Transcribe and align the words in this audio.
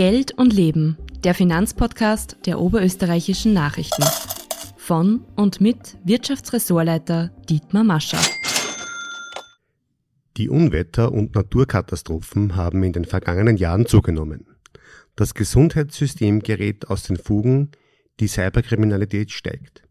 Geld 0.00 0.32
und 0.38 0.54
Leben, 0.54 0.96
der 1.24 1.34
Finanzpodcast 1.34 2.38
der 2.46 2.58
oberösterreichischen 2.58 3.52
Nachrichten. 3.52 4.02
Von 4.78 5.26
und 5.36 5.60
mit 5.60 5.98
Wirtschaftsressortleiter 6.04 7.28
Dietmar 7.50 7.84
Mascher. 7.84 8.16
Die 10.38 10.48
Unwetter 10.48 11.12
und 11.12 11.34
Naturkatastrophen 11.34 12.56
haben 12.56 12.82
in 12.82 12.94
den 12.94 13.04
vergangenen 13.04 13.58
Jahren 13.58 13.84
zugenommen. 13.84 14.46
Das 15.16 15.34
Gesundheitssystem 15.34 16.40
gerät 16.40 16.88
aus 16.88 17.02
den 17.02 17.18
Fugen, 17.18 17.72
die 18.20 18.28
Cyberkriminalität 18.28 19.30
steigt. 19.30 19.82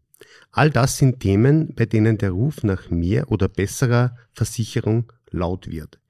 All 0.50 0.70
das 0.70 0.98
sind 0.98 1.20
Themen, 1.20 1.72
bei 1.76 1.86
denen 1.86 2.18
der 2.18 2.32
Ruf 2.32 2.64
nach 2.64 2.90
mehr 2.90 3.30
oder 3.30 3.46
besserer 3.46 4.16
Versicherung 4.32 5.12
laut 5.30 5.68
wird. 5.70 6.00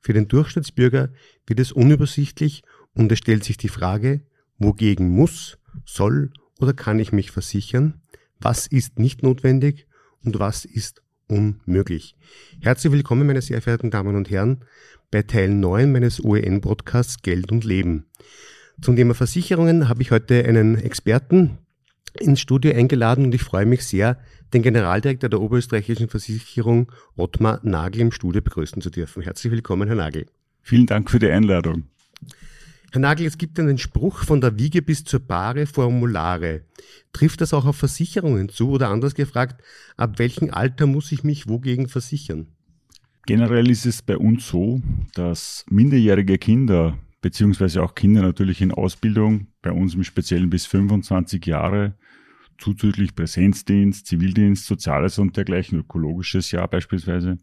Für 0.00 0.14
den 0.14 0.28
Durchschnittsbürger 0.28 1.10
wird 1.46 1.60
es 1.60 1.72
unübersichtlich 1.72 2.62
und 2.94 3.10
es 3.12 3.18
stellt 3.18 3.44
sich 3.44 3.56
die 3.56 3.68
Frage, 3.68 4.22
wogegen 4.58 5.08
muss, 5.10 5.58
soll 5.84 6.32
oder 6.58 6.72
kann 6.72 6.98
ich 6.98 7.12
mich 7.12 7.30
versichern? 7.30 8.00
Was 8.40 8.66
ist 8.66 8.98
nicht 8.98 9.22
notwendig 9.22 9.86
und 10.24 10.38
was 10.38 10.64
ist 10.64 11.02
unmöglich? 11.28 12.16
Herzlich 12.60 12.92
willkommen, 12.92 13.26
meine 13.26 13.42
sehr 13.42 13.62
verehrten 13.62 13.90
Damen 13.90 14.16
und 14.16 14.30
Herren, 14.30 14.64
bei 15.10 15.22
Teil 15.22 15.50
9 15.50 15.90
meines 15.90 16.22
OEN-Podcasts 16.22 17.22
Geld 17.22 17.50
und 17.50 17.64
Leben. 17.64 18.06
Zum 18.80 18.96
Thema 18.96 19.14
Versicherungen 19.14 19.88
habe 19.88 20.02
ich 20.02 20.10
heute 20.10 20.44
einen 20.44 20.76
Experten 20.76 21.58
ins 22.18 22.40
Studio 22.40 22.74
eingeladen 22.74 23.26
und 23.26 23.34
ich 23.34 23.42
freue 23.42 23.66
mich 23.66 23.84
sehr, 23.84 24.18
den 24.52 24.62
Generaldirektor 24.62 25.30
der 25.30 25.40
Oberösterreichischen 25.40 26.08
Versicherung 26.08 26.90
Ottmar 27.16 27.60
Nagel 27.62 28.00
im 28.00 28.12
Studio 28.12 28.42
begrüßen 28.42 28.82
zu 28.82 28.90
dürfen. 28.90 29.22
Herzlich 29.22 29.52
willkommen, 29.52 29.86
Herr 29.86 29.96
Nagel. 29.96 30.26
Vielen 30.62 30.86
Dank 30.86 31.10
für 31.10 31.18
die 31.18 31.30
Einladung. 31.30 31.84
Herr 32.92 33.00
Nagel, 33.00 33.26
es 33.26 33.38
gibt 33.38 33.60
einen 33.60 33.78
Spruch 33.78 34.24
von 34.24 34.40
der 34.40 34.58
Wiege 34.58 34.82
bis 34.82 35.04
zur 35.04 35.20
Bahre 35.20 35.66
Formulare. 35.66 36.62
Trifft 37.12 37.40
das 37.40 37.54
auch 37.54 37.64
auf 37.64 37.76
Versicherungen 37.76 38.48
zu 38.48 38.70
oder 38.70 38.88
anders 38.88 39.14
gefragt, 39.14 39.62
ab 39.96 40.18
welchem 40.18 40.52
Alter 40.52 40.86
muss 40.86 41.12
ich 41.12 41.22
mich 41.22 41.48
wogegen 41.48 41.88
versichern? 41.88 42.48
Generell 43.26 43.70
ist 43.70 43.86
es 43.86 44.02
bei 44.02 44.16
uns 44.16 44.48
so, 44.48 44.82
dass 45.14 45.64
minderjährige 45.70 46.36
Kinder 46.38 46.98
beziehungsweise 47.20 47.80
auch 47.80 47.94
Kinder 47.94 48.22
natürlich 48.22 48.60
in 48.60 48.72
Ausbildung, 48.72 49.46
bei 49.62 49.70
uns 49.70 49.94
im 49.94 50.02
Speziellen 50.02 50.50
bis 50.50 50.66
25 50.66 51.46
Jahre, 51.46 51.94
zuzüglich 52.58 53.14
Präsenzdienst, 53.14 54.06
Zivildienst, 54.06 54.66
Soziales 54.66 55.18
und 55.18 55.36
dergleichen, 55.36 55.78
ökologisches 55.78 56.50
Jahr 56.50 56.66
beispielsweise, 56.66 57.38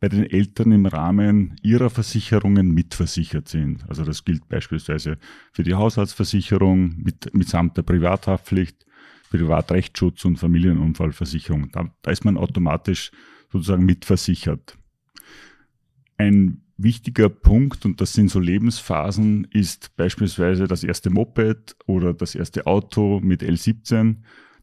bei 0.00 0.08
den 0.08 0.28
Eltern 0.28 0.72
im 0.72 0.86
Rahmen 0.86 1.56
ihrer 1.62 1.90
Versicherungen 1.90 2.72
mitversichert 2.72 3.48
sind. 3.48 3.88
Also 3.88 4.04
das 4.04 4.24
gilt 4.24 4.48
beispielsweise 4.48 5.18
für 5.52 5.62
die 5.62 5.74
Haushaltsversicherung 5.74 6.96
mit, 7.02 7.32
mitsamt 7.34 7.76
der 7.76 7.82
Privathaftpflicht, 7.82 8.84
Privatrechtsschutz 9.30 10.24
und 10.24 10.38
Familienunfallversicherung. 10.38 11.70
Da, 11.72 11.90
da 12.02 12.10
ist 12.10 12.24
man 12.24 12.36
automatisch 12.36 13.10
sozusagen 13.50 13.84
mitversichert. 13.84 14.76
Ein 16.16 16.62
wichtiger 16.76 17.28
Punkt, 17.28 17.84
und 17.84 18.00
das 18.00 18.12
sind 18.12 18.30
so 18.30 18.40
Lebensphasen, 18.40 19.46
ist 19.50 19.96
beispielsweise 19.96 20.66
das 20.66 20.84
erste 20.84 21.10
Moped 21.10 21.76
oder 21.86 22.14
das 22.14 22.34
erste 22.34 22.66
Auto 22.66 23.20
mit 23.20 23.42
L17 23.42 24.16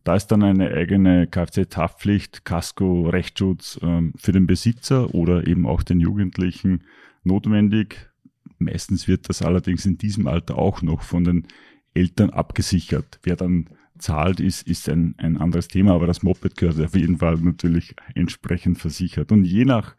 da 0.04 0.16
ist 0.16 0.28
dann 0.28 0.44
eine 0.44 0.72
eigene 0.72 1.28
Kfz-Haftpflicht, 1.28 2.44
Casco, 2.44 3.10
Rechtsschutz 3.10 3.80
ähm, 3.84 4.14
für 4.18 4.32
den 4.32 4.48
Besitzer 4.48 5.14
oder 5.14 5.46
eben 5.48 5.68
auch 5.68 5.84
den 5.84 6.00
Jugendlichen 6.00 6.84
notwendig. 7.24 8.10
Meistens 8.58 9.08
wird 9.08 9.30
das 9.30 9.42
allerdings 9.42 9.86
in 9.86 9.98
diesem 9.98 10.28
Alter 10.28 10.58
auch 10.58 10.82
noch 10.82 11.04
von 11.04 11.24
den 11.24 11.48
Eltern 11.94 12.32
abgesichert. 12.32 13.20
Wer 13.24 13.36
dann 13.36 13.70
zahlt, 13.98 14.40
ist, 14.40 14.68
ist 14.68 14.90
ein, 14.90 15.16
ein 15.18 15.38
anderes 15.38 15.68
Thema, 15.68 15.94
aber 15.94 16.08
das 16.08 16.24
Moped 16.24 16.58
gehört 16.58 16.80
auf 16.80 16.96
jeden 16.96 17.18
Fall 17.18 17.38
natürlich 17.38 17.96
entsprechend 18.16 18.80
versichert. 18.80 19.32
Und 19.32 19.46
je 19.46 19.66
nach 19.66 19.96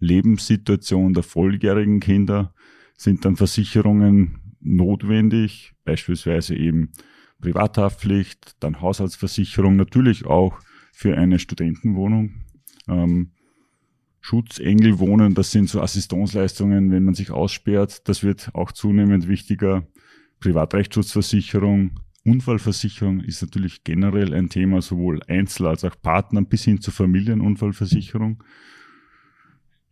Lebenssituation 0.00 1.12
der 1.12 1.22
volljährigen 1.22 2.00
Kinder 2.00 2.54
sind 2.96 3.24
dann 3.24 3.36
Versicherungen 3.36 4.38
notwendig, 4.60 5.74
beispielsweise 5.84 6.56
eben 6.56 6.90
Privathaftpflicht, 7.44 8.56
dann 8.60 8.80
Haushaltsversicherung, 8.80 9.76
natürlich 9.76 10.24
auch 10.24 10.60
für 10.94 11.18
eine 11.18 11.38
Studentenwohnung. 11.38 12.32
Ähm, 12.88 13.32
Schutzengelwohnen, 14.22 15.34
das 15.34 15.50
sind 15.50 15.68
so 15.68 15.82
Assistenzleistungen, 15.82 16.90
wenn 16.90 17.04
man 17.04 17.12
sich 17.12 17.30
aussperrt, 17.30 18.08
das 18.08 18.22
wird 18.22 18.50
auch 18.54 18.72
zunehmend 18.72 19.28
wichtiger. 19.28 19.86
Privatrechtsschutzversicherung, 20.40 22.00
Unfallversicherung 22.24 23.20
ist 23.20 23.42
natürlich 23.42 23.84
generell 23.84 24.32
ein 24.32 24.48
Thema, 24.48 24.80
sowohl 24.80 25.20
Einzel- 25.28 25.66
als 25.66 25.84
auch 25.84 26.00
Partner 26.00 26.40
bis 26.40 26.64
hin 26.64 26.80
zur 26.80 26.94
Familienunfallversicherung. 26.94 28.42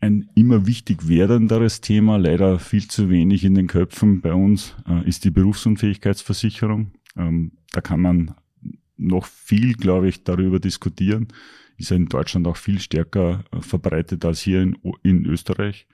Ein 0.00 0.30
immer 0.34 0.66
wichtig 0.66 1.06
werdenderes 1.06 1.82
Thema, 1.82 2.16
leider 2.16 2.58
viel 2.58 2.88
zu 2.88 3.10
wenig 3.10 3.44
in 3.44 3.54
den 3.54 3.66
Köpfen 3.66 4.22
bei 4.22 4.32
uns, 4.32 4.74
äh, 4.88 5.06
ist 5.06 5.24
die 5.24 5.30
Berufsunfähigkeitsversicherung. 5.30 6.92
Ähm, 7.16 7.52
da 7.72 7.80
kann 7.80 8.00
man 8.00 8.34
noch 8.96 9.26
viel, 9.26 9.74
glaube 9.74 10.08
ich, 10.08 10.24
darüber 10.24 10.60
diskutieren. 10.60 11.28
Ist 11.76 11.90
ja 11.90 11.96
in 11.96 12.06
Deutschland 12.06 12.46
auch 12.46 12.56
viel 12.56 12.80
stärker 12.80 13.44
äh, 13.52 13.60
verbreitet 13.60 14.24
als 14.24 14.40
hier 14.40 14.62
in, 14.62 14.76
in 15.02 15.26
Österreich. 15.26 15.86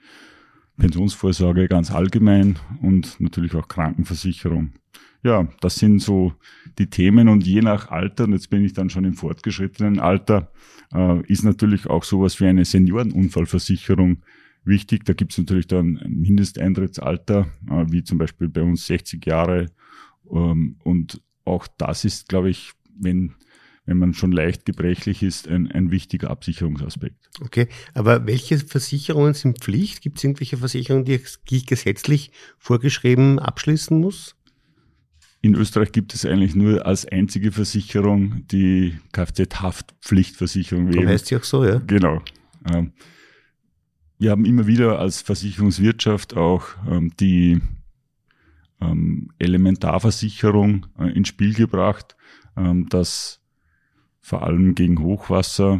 Pensionsvorsorge 0.77 1.67
ganz 1.67 1.91
allgemein 1.91 2.57
und 2.81 3.19
natürlich 3.19 3.53
auch 3.55 3.67
Krankenversicherung. 3.67 4.73
Ja, 5.21 5.49
das 5.59 5.75
sind 5.75 6.01
so 6.01 6.33
die 6.77 6.89
Themen 6.89 7.27
und 7.27 7.45
je 7.45 7.61
nach 7.61 7.89
Alter, 7.89 8.23
und 8.23 8.33
jetzt 8.33 8.49
bin 8.49 8.63
ich 8.63 8.71
dann 8.71 8.89
schon 8.89 9.03
im 9.03 9.13
fortgeschrittenen 9.13 9.99
Alter, 9.99 10.51
äh, 10.93 11.21
ist 11.27 11.43
natürlich 11.43 11.87
auch 11.87 12.05
sowas 12.05 12.39
wie 12.39 12.45
eine 12.45 12.63
Seniorenunfallversicherung 12.63 14.23
wichtig. 14.63 15.03
Da 15.03 15.13
gibt 15.13 15.33
es 15.33 15.37
natürlich 15.37 15.67
dann 15.67 15.97
ein 15.97 16.21
Mindesteintrittsalter, 16.21 17.47
äh, 17.69 17.85
wie 17.89 18.03
zum 18.03 18.17
Beispiel 18.17 18.47
bei 18.47 18.61
uns 18.61 18.87
60 18.87 19.25
Jahre 19.25 19.65
und 20.29 21.21
auch 21.45 21.67
das 21.77 22.05
ist, 22.05 22.29
glaube 22.29 22.49
ich, 22.49 22.73
wenn, 22.99 23.33
wenn 23.85 23.97
man 23.97 24.13
schon 24.13 24.31
leicht 24.31 24.65
gebrechlich 24.65 25.23
ist, 25.23 25.47
ein, 25.47 25.71
ein 25.71 25.91
wichtiger 25.91 26.29
Absicherungsaspekt. 26.29 27.29
Okay, 27.41 27.67
aber 27.93 28.27
welche 28.27 28.59
Versicherungen 28.59 29.33
sind 29.33 29.59
Pflicht? 29.59 30.01
Gibt 30.01 30.17
es 30.17 30.23
irgendwelche 30.23 30.57
Versicherungen, 30.57 31.05
die 31.05 31.19
ich 31.49 31.65
gesetzlich 31.65 32.31
vorgeschrieben 32.57 33.39
abschließen 33.39 33.99
muss? 33.99 34.35
In 35.41 35.55
Österreich 35.55 35.93
gibt 35.93 36.13
es 36.13 36.25
eigentlich 36.25 36.53
nur 36.53 36.85
als 36.85 37.05
einzige 37.05 37.51
Versicherung 37.53 38.45
die 38.47 38.97
Kfz-Haftpflichtversicherung. 39.13 40.91
So 40.91 41.05
heißt 41.05 41.27
sie 41.27 41.37
auch 41.37 41.43
so, 41.43 41.63
ja? 41.63 41.81
Genau. 41.87 42.21
Ähm, 42.69 42.91
wir 44.17 44.31
haben 44.31 44.43
immer 44.43 44.67
wieder 44.67 44.99
als 44.99 45.21
Versicherungswirtschaft 45.21 46.35
auch 46.35 46.65
ähm, 46.89 47.13
die 47.21 47.61
ähm, 48.81 49.31
Elementarversicherung 49.39 50.87
äh, 50.99 51.11
ins 51.11 51.27
Spiel 51.27 51.53
gebracht, 51.53 52.15
ähm, 52.55 52.87
dass 52.89 53.41
vor 54.21 54.43
allem 54.43 54.75
gegen 54.75 54.99
Hochwasser 54.99 55.79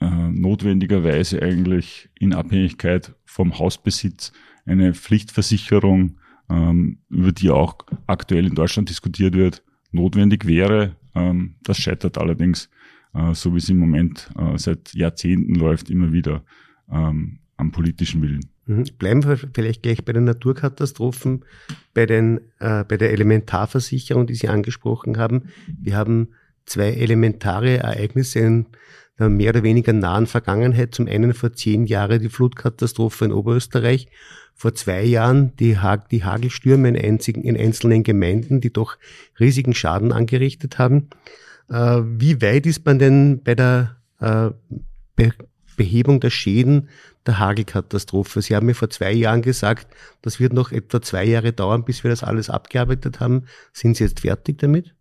äh, 0.00 0.06
notwendigerweise 0.06 1.42
eigentlich 1.42 2.08
in 2.18 2.34
Abhängigkeit 2.34 3.14
vom 3.24 3.58
Hausbesitz 3.58 4.32
eine 4.64 4.94
Pflichtversicherung, 4.94 6.18
ähm, 6.48 6.98
über 7.08 7.32
die 7.32 7.50
auch 7.50 7.76
aktuell 8.06 8.46
in 8.46 8.54
Deutschland 8.54 8.88
diskutiert 8.88 9.34
wird, 9.34 9.62
notwendig 9.92 10.46
wäre. 10.46 10.96
Ähm, 11.14 11.56
das 11.62 11.78
scheitert 11.78 12.18
allerdings, 12.18 12.70
äh, 13.14 13.34
so 13.34 13.54
wie 13.54 13.58
es 13.58 13.68
im 13.68 13.78
Moment 13.78 14.30
äh, 14.38 14.56
seit 14.56 14.94
Jahrzehnten 14.94 15.54
läuft, 15.54 15.90
immer 15.90 16.12
wieder 16.12 16.44
ähm, 16.90 17.40
am 17.56 17.72
politischen 17.72 18.22
Willen. 18.22 18.50
Mhm. 18.70 18.84
Bleiben 18.98 19.24
wir 19.24 19.36
vielleicht 19.36 19.82
gleich 19.82 20.04
bei 20.04 20.12
den 20.12 20.24
Naturkatastrophen, 20.24 21.44
bei, 21.92 22.06
den, 22.06 22.40
äh, 22.60 22.84
bei 22.84 22.96
der 22.96 23.10
Elementarversicherung, 23.12 24.28
die 24.28 24.36
Sie 24.36 24.48
angesprochen 24.48 25.18
haben. 25.18 25.50
Wir 25.66 25.96
haben 25.96 26.28
zwei 26.66 26.92
elementare 26.92 27.78
Ereignisse 27.78 28.38
in 28.38 28.66
der 29.18 29.28
mehr 29.28 29.50
oder 29.50 29.64
weniger 29.64 29.92
nahen 29.92 30.26
Vergangenheit. 30.26 30.94
Zum 30.94 31.08
einen 31.08 31.34
vor 31.34 31.52
zehn 31.52 31.84
Jahren 31.84 32.22
die 32.22 32.28
Flutkatastrophe 32.28 33.24
in 33.24 33.32
Oberösterreich, 33.32 34.06
vor 34.54 34.72
zwei 34.74 35.02
Jahren 35.02 35.56
die, 35.56 35.78
Hag 35.78 36.08
die 36.10 36.22
Hagelstürme 36.22 36.88
in, 36.90 36.96
einzigen, 36.96 37.42
in 37.42 37.56
einzelnen 37.56 38.04
Gemeinden, 38.04 38.60
die 38.60 38.72
doch 38.72 38.98
riesigen 39.40 39.74
Schaden 39.74 40.12
angerichtet 40.12 40.78
haben. 40.78 41.08
Äh, 41.68 42.02
wie 42.04 42.40
weit 42.40 42.66
ist 42.66 42.86
man 42.86 43.00
denn 43.00 43.42
bei 43.42 43.56
der 43.56 43.96
äh, 44.20 44.50
Behebung 45.76 46.20
der 46.20 46.30
Schäden 46.30 46.88
der 47.26 47.38
Hagelkatastrophe. 47.38 48.42
Sie 48.42 48.56
haben 48.56 48.66
mir 48.66 48.74
vor 48.74 48.90
zwei 48.90 49.12
Jahren 49.12 49.42
gesagt, 49.42 49.94
das 50.22 50.40
wird 50.40 50.52
noch 50.52 50.72
etwa 50.72 51.02
zwei 51.02 51.24
Jahre 51.24 51.52
dauern, 51.52 51.84
bis 51.84 52.02
wir 52.02 52.10
das 52.10 52.24
alles 52.24 52.50
abgearbeitet 52.50 53.20
haben. 53.20 53.44
Sind 53.72 53.96
Sie 53.96 54.04
jetzt 54.04 54.20
fertig 54.20 54.58
damit? 54.58 54.94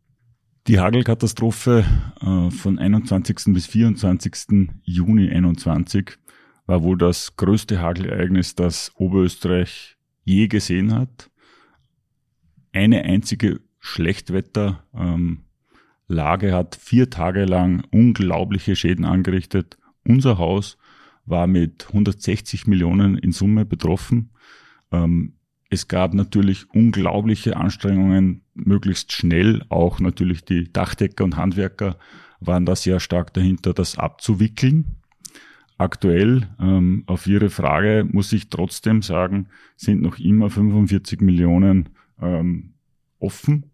Die 0.68 0.80
Hagelkatastrophe 0.80 1.86
äh, 2.22 2.52
von 2.52 2.78
21. 2.78 3.54
bis 3.54 3.66
24. 3.66 4.70
Juni 4.84 5.30
21 5.30 6.18
war 6.66 6.84
wohl 6.84 6.98
das 6.98 7.36
größte 7.38 7.82
Hagelereignis, 7.82 8.54
das 8.56 8.92
Oberösterreich 8.96 9.98
je 10.24 10.48
gesehen 10.48 10.94
hat. 10.94 11.32
eine 12.72 13.02
einzige 13.02 13.62
Schlechtwetterlage 13.80 14.84
ähm, 14.94 16.54
hat 16.54 16.76
vier 16.76 17.10
Tage 17.10 17.46
lang 17.46 17.84
unglaubliche 17.90 18.76
Schäden 18.76 19.06
angerichtet. 19.06 19.80
Unser 20.06 20.38
Haus 20.38 20.78
war 21.30 21.48
mit 21.48 21.88
160 21.88 22.68
Millionen 22.68 23.18
in 23.18 23.32
Summe 23.32 23.66
betroffen. 23.66 24.32
Ähm, 24.92 25.34
es 25.70 25.88
gab 25.88 26.14
natürlich 26.14 26.70
unglaubliche 26.72 27.56
Anstrengungen, 27.56 28.42
möglichst 28.56 29.12
schnell. 29.12 29.64
Auch 29.70 30.00
natürlich 30.00 30.44
die 30.44 30.72
Dachdecker 30.72 31.24
und 31.24 31.38
Handwerker 31.38 31.98
waren 32.40 32.66
da 32.66 32.76
sehr 32.76 33.00
stark 33.00 33.34
dahinter, 33.34 33.74
das 33.74 33.98
abzuwickeln. 33.98 34.96
Aktuell, 35.78 36.50
ähm, 36.60 37.04
auf 37.06 37.28
Ihre 37.28 37.50
Frage, 37.50 38.06
muss 38.12 38.34
ich 38.34 38.50
trotzdem 38.50 39.02
sagen, 39.02 39.48
sind 39.78 40.02
noch 40.02 40.20
immer 40.20 40.50
45 40.50 41.22
Millionen 41.22 41.90
ähm, 42.22 42.74
offen. 43.20 43.72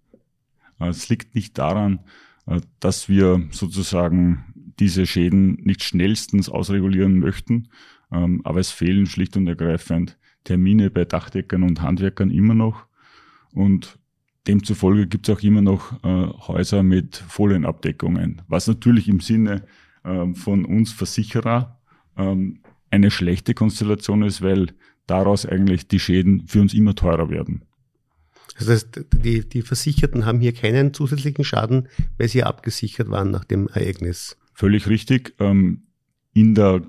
Äh, 0.79 0.89
es 0.89 1.09
liegt 1.09 1.33
nicht 1.33 1.57
daran, 1.57 2.01
äh, 2.45 2.61
dass 2.79 3.09
wir 3.09 3.47
sozusagen 3.51 4.43
diese 4.80 5.06
Schäden 5.06 5.56
nicht 5.63 5.83
schnellstens 5.83 6.50
ausregulieren 6.50 7.19
möchten, 7.19 7.69
ähm, 8.12 8.42
aber 8.44 8.60
es 8.60 8.72
fehlen 8.72 9.06
schlicht 9.06 9.38
und 9.38 9.48
ergreifend 9.48 10.18
Termine 10.44 10.89
bei 10.92 11.06
Dachdeckern 11.06 11.63
und 11.63 11.81
Handwerkern 11.81 12.30
immer 12.30 12.54
noch. 12.54 12.86
Und 13.54 14.00
demzufolge 14.48 15.07
gibt 15.07 15.27
es 15.27 15.36
auch 15.36 15.42
immer 15.42 15.62
noch 15.62 16.04
äh, 16.04 16.27
Häuser 16.48 16.83
mit 16.83 17.16
Folienabdeckungen, 17.16 18.42
was 18.48 18.68
natürlich 18.68 19.07
im 19.07 19.19
Sinne 19.19 19.63
äh, 20.04 20.33
von 20.33 20.66
uns 20.66 20.92
Versicherer 20.92 21.80
ähm, 22.18 22.60
eine 22.92 23.12
schlechte 23.12 23.54
Konstellation 23.54 24.24
ist, 24.24 24.42
weil 24.42 24.68
daraus 25.07 25.45
eigentlich 25.45 25.88
die 25.88 26.00
Schäden 26.00 26.48
für 26.48 26.62
uns 26.62 26.74
immer 26.74 26.95
teurer 26.95 27.30
werden. 27.30 27.63
Das 28.57 28.69
heißt, 28.69 29.06
die, 29.13 29.48
die 29.48 29.62
Versicherten 29.62 30.25
haben 30.25 30.39
hier 30.39 30.54
keinen 30.54 30.94
zusätzlichen 30.94 31.44
Schaden, 31.44 31.89
weil 32.18 32.30
sie 32.30 32.44
abgesichert 32.44 33.10
waren 33.10 33.31
nach 33.31 33.44
dem 33.44 33.68
Ereignis. 33.68 34.38
Völlig 34.55 34.87
richtig. 34.87 35.35
Ähm, 35.39 35.83
in 36.33 36.55
der 36.55 36.81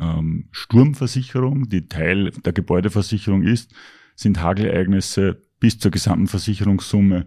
ähm, 0.00 0.48
Sturmversicherung, 0.50 1.68
die 1.68 1.86
Teil 1.86 2.30
der 2.30 2.54
Gebäudeversicherung 2.54 3.42
ist, 3.42 3.74
sind 4.16 4.42
Hagelereignisse 4.42 5.42
bis 5.60 5.78
zur 5.78 5.90
gesamten 5.90 6.26
Versicherungssumme 6.26 7.26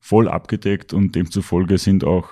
voll 0.00 0.28
abgedeckt 0.28 0.94
und 0.94 1.14
demzufolge 1.14 1.76
sind 1.76 2.04
auch 2.04 2.30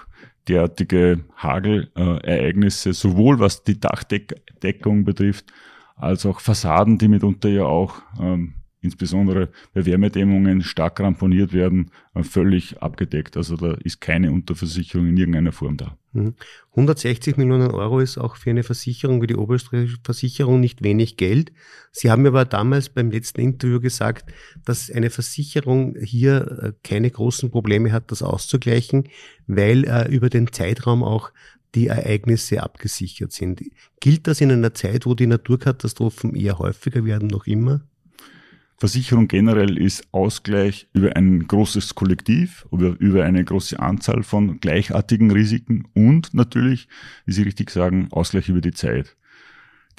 derartige 0.49 1.25
Hagelereignisse, 1.37 2.95
sowohl 2.95 3.39
was 3.39 3.63
die 3.63 3.79
Dachdeckung 3.79 5.05
betrifft, 5.05 5.53
als 5.97 6.25
auch 6.25 6.41
Fassaden, 6.41 6.97
die 6.97 7.09
mitunter 7.09 7.51
ja 7.51 7.65
auch 7.65 8.03
ähm, 8.19 8.55
insbesondere 8.83 9.49
bei 9.73 9.87
Wärmedämmungen 9.87 10.63
stark 10.63 11.01
ramponiert 11.01 11.53
werden, 11.53 11.91
äh, 12.15 12.23
völlig 12.23 12.83
abgedeckt. 12.83 13.37
Also 13.37 13.57
da 13.57 13.75
ist 13.75 14.01
keine 14.01 14.33
Unterversicherung 14.33 15.09
in 15.09 15.17
irgendeiner 15.17 15.53
Form 15.53 15.77
da. 15.77 15.97
160 16.75 17.37
mhm. 17.37 17.43
Millionen 17.43 17.71
Euro 17.71 18.01
ist 18.01 18.19
auch 18.19 18.37
für 18.37 18.51
eine 18.51 18.65
Versicherung 18.65 19.23
wie 19.23 19.29
die 19.29 19.37
Oberösterreichische 19.37 19.99
Versicherung 20.05 20.61
nicht 20.61 20.83
wenig 20.83 21.17
Geld. 21.17 21.53
Sie 21.91 22.11
haben 22.11 22.27
aber 22.27 22.45
damals 22.45 22.91
beim 22.91 23.11
letzten 23.11 23.41
Interview 23.41 23.81
gesagt, 23.81 24.31
dass 24.65 24.91
eine 24.91 25.09
Versicherung 25.09 25.97
hier 26.03 26.59
äh, 26.63 26.73
keine 26.83 27.11
großen 27.11 27.51
Probleme 27.51 27.93
hat, 27.93 28.11
das 28.11 28.23
auszugleichen, 28.23 29.09
weil 29.47 29.85
äh, 29.85 30.09
über 30.09 30.29
den 30.29 30.53
Zeitraum 30.53 31.03
auch 31.03 31.33
die 31.75 31.87
Ereignisse 31.87 32.63
abgesichert 32.63 33.33
sind. 33.33 33.63
Gilt 34.01 34.27
das 34.27 34.43
in 34.43 34.51
einer 34.51 34.75
Zeit, 34.75 35.07
wo 35.07 35.15
die 35.15 35.27
Naturkatastrophen 35.27 36.35
eher 36.35 36.59
häufiger 36.59 37.07
werden, 37.07 37.29
noch 37.29 37.47
immer? 37.47 37.81
Versicherung 38.83 39.29
generell 39.29 39.79
ist 39.79 40.09
Ausgleich 40.11 40.89
über 40.93 41.15
ein 41.15 41.47
großes 41.47 41.95
Kollektiv, 41.95 42.67
über, 42.73 43.23
eine 43.23 43.45
große 43.45 43.79
Anzahl 43.79 44.25
von 44.25 44.59
gleichartigen 44.59 45.31
Risiken 45.31 45.87
und 45.95 46.35
natürlich, 46.35 46.89
wie 47.25 47.31
Sie 47.31 47.45
richtig 47.45 47.71
sagen, 47.71 48.09
Ausgleich 48.11 48.49
über 48.49 48.61
die 48.61 48.73
Zeit. 48.73 49.17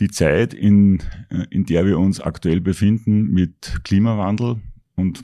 Die 0.02 0.10
Zeit, 0.10 0.54
in, 0.54 1.00
äh, 1.30 1.46
in 1.50 1.64
der 1.66 1.86
wir 1.86 1.98
uns 1.98 2.20
aktuell 2.20 2.60
befinden 2.60 3.32
mit 3.32 3.80
Klimawandel 3.86 4.58
und 4.98 5.24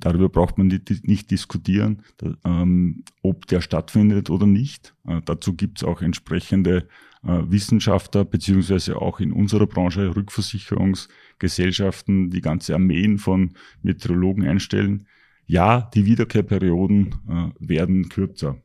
darüber 0.00 0.28
braucht 0.28 0.58
man 0.58 0.66
nicht 0.66 1.30
diskutieren, 1.30 2.02
ähm, 2.44 3.04
ob 3.22 3.46
der 3.46 3.60
stattfindet 3.60 4.28
oder 4.30 4.46
nicht. 4.46 4.96
Äh, 5.06 5.20
dazu 5.24 5.54
gibt 5.54 5.78
es 5.78 5.84
auch 5.84 6.02
entsprechende 6.02 6.88
äh, 7.24 7.42
Wissenschaftler 7.48 8.24
beziehungsweise 8.24 9.00
auch 9.00 9.20
in 9.20 9.32
unserer 9.32 9.66
Branche 9.66 10.14
Rückversicherungsgesellschaften, 10.14 12.30
die 12.30 12.40
ganze 12.40 12.74
Armeen 12.74 13.18
von 13.18 13.54
Meteorologen 13.82 14.46
einstellen. 14.46 15.06
Ja, 15.46 15.90
die 15.94 16.06
Wiederkehrperioden 16.06 17.14
äh, 17.28 17.50
werden 17.58 18.08
kürzer. 18.08 18.62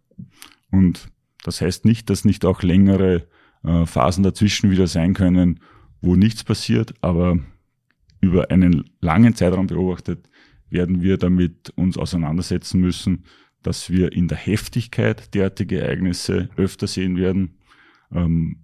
Und 0.70 1.10
das 1.44 1.62
heißt 1.62 1.86
nicht, 1.86 2.10
dass 2.10 2.26
nicht 2.26 2.46
auch 2.46 2.64
längere 2.64 3.28
Phasen 3.86 4.24
dazwischen 4.24 4.72
wieder 4.72 4.88
sein 4.88 5.14
können, 5.14 5.62
wo 6.02 6.18
nichts 6.18 6.44
passiert, 6.44 6.96
aber 7.00 7.40
über 8.20 8.52
einen 8.52 8.90
langen 9.00 9.36
Zeitraum 9.36 9.68
beobachtet 9.68 10.28
werden 10.74 11.02
wir 11.02 11.18
damit 11.18 11.72
uns 11.76 11.98
auseinandersetzen 11.98 12.82
müssen, 12.82 13.24
dass 13.62 13.90
wir 13.90 14.12
in 14.12 14.28
der 14.28 14.38
Heftigkeit 14.38 15.34
derartige 15.34 15.80
Ereignisse 15.80 16.50
öfter 16.58 16.88
sehen 16.88 17.16
werden 17.16 17.56
ähm, 18.14 18.58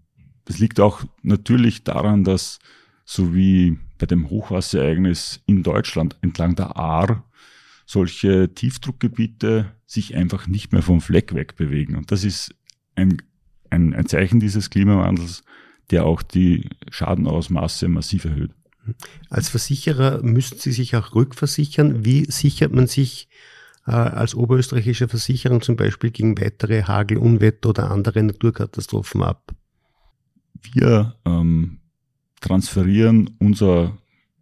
das 0.45 0.59
liegt 0.59 0.79
auch 0.79 1.03
natürlich 1.21 1.83
daran, 1.83 2.23
dass 2.23 2.59
so 3.05 3.35
wie 3.35 3.77
bei 3.97 4.05
dem 4.05 4.29
Hochwasserereignis 4.29 5.41
in 5.45 5.63
Deutschland 5.63 6.17
entlang 6.21 6.55
der 6.55 6.77
Ahr 6.77 7.25
solche 7.85 8.53
Tiefdruckgebiete 8.53 9.75
sich 9.85 10.15
einfach 10.15 10.47
nicht 10.47 10.71
mehr 10.71 10.83
vom 10.83 11.01
Fleck 11.01 11.33
weg 11.33 11.55
bewegen. 11.55 11.95
Und 11.95 12.11
das 12.11 12.23
ist 12.23 12.53
ein, 12.95 13.21
ein, 13.71 13.95
ein 13.95 14.05
Zeichen 14.05 14.39
dieses 14.39 14.69
Klimawandels, 14.69 15.43
der 15.89 16.05
auch 16.05 16.21
die 16.21 16.69
Schadenausmaße 16.91 17.87
massiv 17.87 18.25
erhöht. 18.25 18.51
Als 19.29 19.49
Versicherer 19.49 20.21
müssen 20.23 20.57
Sie 20.57 20.71
sich 20.71 20.95
auch 20.95 21.13
rückversichern. 21.15 22.05
Wie 22.05 22.25
sichert 22.25 22.73
man 22.73 22.87
sich 22.87 23.29
äh, 23.85 23.91
als 23.91 24.35
oberösterreichische 24.35 25.07
Versicherung 25.07 25.61
zum 25.61 25.75
Beispiel 25.75 26.11
gegen 26.11 26.39
weitere 26.39 26.83
Hagel, 26.83 27.17
Unwetter 27.17 27.69
oder 27.69 27.91
andere 27.91 28.23
Naturkatastrophen 28.23 29.23
ab? 29.23 29.53
Wir 30.73 31.15
ähm, 31.25 31.79
transferieren 32.41 33.35
unser 33.39 33.97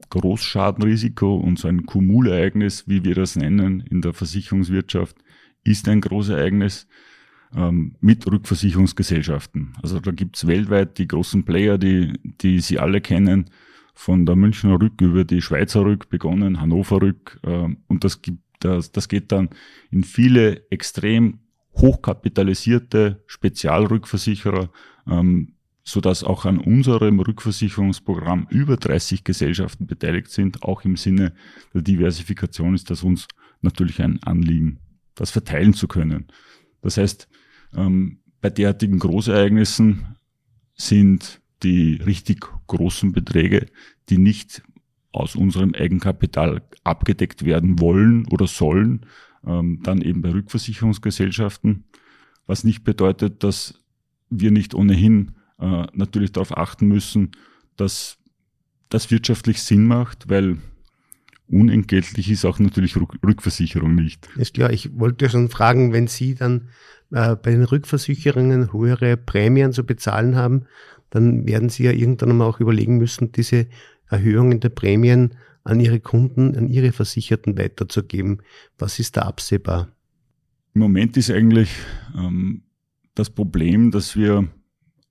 Großschadenrisiko 0.10 1.36
und 1.36 1.60
so 1.60 1.69
Kumulereignis, 1.86 2.88
wie 2.88 3.04
wir 3.04 3.16
das 3.16 3.35
nennen 3.35 3.81
in 3.81 4.02
der 4.02 4.14
Versicherungswirtschaft, 4.14 5.18
ist 5.64 5.88
ein 5.90 6.02
Großereignis 6.02 6.88
ähm, 7.56 7.95
mit 8.00 8.26
Rückversicherungsgesellschaften. 8.26 9.73
Also 9.81 10.00
da 10.00 10.11
gibt's 10.11 10.47
weltweit 10.47 10.97
die 10.97 11.07
großen 11.07 11.44
Player, 11.44 11.78
die, 11.78 12.14
die 12.23 12.59
Sie 12.59 12.80
alle 12.80 13.02
kennen, 13.02 13.50
von 13.97 14.27
der 14.27 14.35
Münchner 14.35 14.80
Rück 14.80 15.01
über 15.01 15.25
die 15.25 15.42
Schweizer 15.42 15.83
Rück 15.83 16.09
begonnen, 16.09 16.61
Hannover 16.61 17.01
Rück 17.01 17.39
äh, 17.44 17.68
und 17.87 18.04
das 18.04 18.21
gibt 18.21 18.44
das, 18.59 18.92
das 18.92 19.07
geht 19.07 19.31
dann 19.31 19.49
in 19.92 20.04
viele 20.04 20.69
extrem 20.71 21.39
hochkapitalisierte 21.75 23.23
Spezialrückversicherer, 23.27 24.71
ähm, 25.07 25.54
so 25.83 26.01
dass 26.01 26.23
auch 26.23 26.45
an 26.45 26.57
unserem 26.57 27.19
Rückversicherungsprogramm 27.19 28.47
über 28.49 28.77
30 28.77 29.23
Gesellschaften 29.23 29.85
beteiligt 29.85 30.30
sind. 30.30 30.63
Auch 30.63 30.85
im 30.85 30.95
Sinne 30.95 31.33
der 31.73 31.81
Diversifikation 31.81 32.73
ist 32.73 32.89
das 32.89 33.04
uns 33.04 33.27
natürlich 33.61 34.01
ein 34.01 34.21
Anliegen, 34.23 34.80
das 35.16 35.31
verteilen 35.31 35.73
zu 35.73 35.87
können. 35.87 36.27
Das 36.81 36.97
heißt, 36.97 37.27
ähm, 37.75 38.19
bei 38.42 38.49
derartigen 38.49 38.99
Großereignissen 38.99 40.18
sind 40.73 41.42
die 41.64 41.95
richtig 41.95 42.45
großen 42.68 43.11
Beträge, 43.11 43.68
die 44.09 44.18
nicht 44.18 44.61
aus 45.11 45.35
unserem 45.35 45.73
Eigenkapital 45.73 46.61
abgedeckt 46.83 47.44
werden 47.45 47.80
wollen 47.80 48.28
oder 48.28 48.47
sollen, 48.47 49.06
ähm, 49.45 49.81
dann 49.83 50.02
eben 50.02 50.21
bei 50.21 50.31
Rückversicherungsgesellschaften, 50.31 51.85
was 52.45 52.64
nicht 52.64 52.83
bedeutet, 52.83 53.44
dass 53.44 53.81
wir 54.30 54.52
nicht 54.52 54.76
ohnehin 54.76 55.33
äh, 55.59 55.87
natürlich 55.94 56.33
darauf 56.33 56.56
achten 56.56 56.87
müssen, 56.87 57.31
dass 57.76 58.18
das 58.90 59.11
wirtschaftlich 59.11 59.61
Sinn 59.61 59.85
macht, 59.85 60.30
weil 60.30 60.57
unentgeltlich 61.49 62.30
ist 62.30 62.45
auch 62.45 62.59
natürlich 62.59 62.95
Rückversicherung 62.97 63.95
nicht. 63.95 64.28
Ist 64.35 64.54
klar, 64.54 64.71
ich 64.71 64.97
wollte 64.99 65.30
schon 65.30 65.49
fragen, 65.49 65.94
wenn 65.94 66.07
Sie 66.07 66.35
dann 66.35 66.69
äh, 67.11 67.35
bei 67.35 67.52
den 67.52 67.64
Rückversicherungen 67.64 68.73
höhere 68.73 69.18
Prämien 69.18 69.71
zu 69.71 69.85
bezahlen 69.85 70.35
haben, 70.35 70.66
dann 71.09 71.47
werden 71.47 71.69
Sie 71.69 71.83
ja 71.83 71.92
irgendwann 71.92 72.37
mal 72.37 72.45
auch 72.45 72.59
überlegen 72.59 72.97
müssen, 72.97 73.31
diese 73.31 73.68
Erhöhungen 74.09 74.59
der 74.59 74.69
Prämien 74.69 75.35
an 75.64 75.80
ihre 75.80 75.99
Kunden, 75.99 76.56
an 76.56 76.68
ihre 76.69 76.92
Versicherten 76.92 77.57
weiterzugeben. 77.57 78.42
Was 78.78 78.99
ist 78.99 79.18
da 79.18 79.23
absehbar? 79.23 79.90
Im 80.73 80.81
Moment 80.81 81.18
ist 81.18 81.31
eigentlich 81.31 81.69
ähm, 82.16 82.64
das 83.16 83.30
Problem, 83.30 83.92
dass 83.92 84.16
wir 84.16 84.47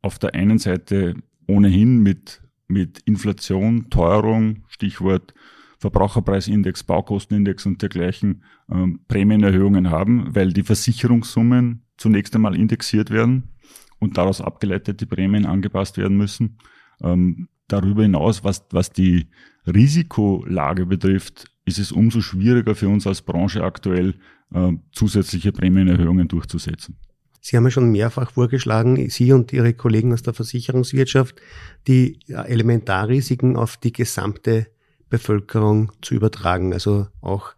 auf 0.00 0.18
der 0.18 0.34
einen 0.34 0.58
Seite 0.58 1.14
ohnehin 1.46 2.02
mit, 2.02 2.42
mit 2.68 3.00
Inflation, 3.00 3.90
Teuerung, 3.90 4.64
Stichwort 4.68 5.34
Verbraucherpreisindex, 5.78 6.84
Baukostenindex 6.84 7.66
und 7.66 7.82
dergleichen 7.82 8.42
ähm, 8.70 9.00
Prämienerhöhungen 9.08 9.90
haben, 9.90 10.34
weil 10.34 10.52
die 10.52 10.62
Versicherungssummen 10.62 11.82
zunächst 11.98 12.34
einmal 12.34 12.56
indexiert 12.56 13.10
werden 13.10 13.50
und 13.98 14.18
daraus 14.18 14.40
abgeleitet 14.40 15.00
die 15.00 15.06
Prämien 15.06 15.46
angepasst 15.46 15.96
werden 15.96 16.16
müssen. 16.16 16.58
Ähm, 17.02 17.48
darüber 17.68 18.02
hinaus, 18.02 18.44
was, 18.44 18.64
was 18.70 18.90
die 18.90 19.28
Risikolage 19.66 20.86
betrifft, 20.86 21.46
ist 21.64 21.78
es 21.78 21.92
umso 21.92 22.20
schwieriger 22.20 22.74
für 22.74 22.88
uns 22.88 23.06
als 23.06 23.22
Branche 23.22 23.64
aktuell, 23.64 24.14
äh, 24.54 24.72
zusätzliche 24.92 25.52
Prämienerhöhungen 25.52 26.28
durchzusetzen. 26.28 26.96
Sie 27.40 27.56
haben 27.56 27.64
ja 27.64 27.70
schon 27.70 27.92
mehrfach 27.92 28.32
vorgeschlagen, 28.32 29.08
Sie 29.08 29.32
und 29.32 29.52
Ihre 29.52 29.72
Kollegen 29.72 30.12
aus 30.12 30.22
der 30.22 30.34
Versicherungswirtschaft, 30.34 31.40
die 31.86 32.18
Elementarrisiken 32.28 33.56
auf 33.56 33.76
die 33.76 33.92
gesamte 33.92 34.66
Bevölkerung 35.08 35.92
zu 36.02 36.14
übertragen. 36.14 36.72
Also 36.72 37.06
auch 37.20 37.54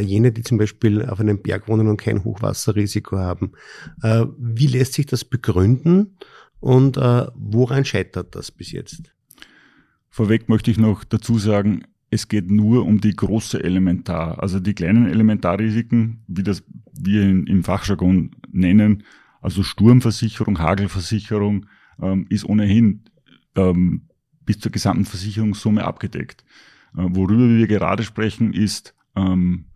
jene, 0.00 0.32
die 0.32 0.42
zum 0.42 0.58
Beispiel 0.58 1.04
auf 1.04 1.20
einem 1.20 1.42
Berg 1.42 1.68
wohnen 1.68 1.88
und 1.88 1.96
kein 1.96 2.24
Hochwasserrisiko 2.24 3.18
haben. 3.18 3.52
Äh, 4.02 4.26
wie 4.38 4.66
lässt 4.66 4.94
sich 4.94 5.06
das 5.06 5.24
begründen 5.24 6.16
und 6.60 6.96
äh, 6.96 7.26
woran 7.34 7.84
scheitert 7.84 8.34
das 8.34 8.50
bis 8.50 8.72
jetzt? 8.72 9.14
Vorweg 10.08 10.48
möchte 10.48 10.70
ich 10.70 10.78
noch 10.78 11.04
dazu 11.04 11.38
sagen, 11.38 11.84
es 12.10 12.28
geht 12.28 12.50
nur 12.50 12.86
um 12.86 13.00
die 13.00 13.14
große 13.14 13.62
Elementar, 13.62 14.42
also 14.42 14.60
die 14.60 14.74
kleinen 14.74 15.06
Elementarrisiken, 15.06 16.22
wie 16.28 16.42
das 16.42 16.62
wir 16.98 17.22
im 17.22 17.64
Fachjargon 17.64 18.30
nennen, 18.50 19.02
also 19.40 19.62
Sturmversicherung, 19.62 20.58
Hagelversicherung, 20.58 21.66
ähm, 22.00 22.26
ist 22.30 22.44
ohnehin 22.44 23.04
ähm, 23.54 24.08
bis 24.44 24.58
zur 24.58 24.72
gesamten 24.72 25.04
Versicherungssumme 25.04 25.84
abgedeckt. 25.84 26.44
Äh, 26.96 27.02
worüber 27.10 27.48
wir 27.48 27.66
gerade 27.66 28.02
sprechen, 28.02 28.52
ist 28.52 28.94
ähm, 29.16 29.66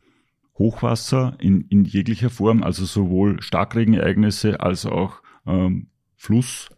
Hochwasser 0.60 1.36
in, 1.40 1.62
in 1.62 1.86
jeglicher 1.86 2.28
Form, 2.28 2.62
also 2.62 2.84
sowohl 2.84 3.40
Starkregenereignisse 3.42 4.60
als 4.60 4.84
auch 4.84 5.22
ähm, 5.46 5.88
Fluss, 6.16 6.68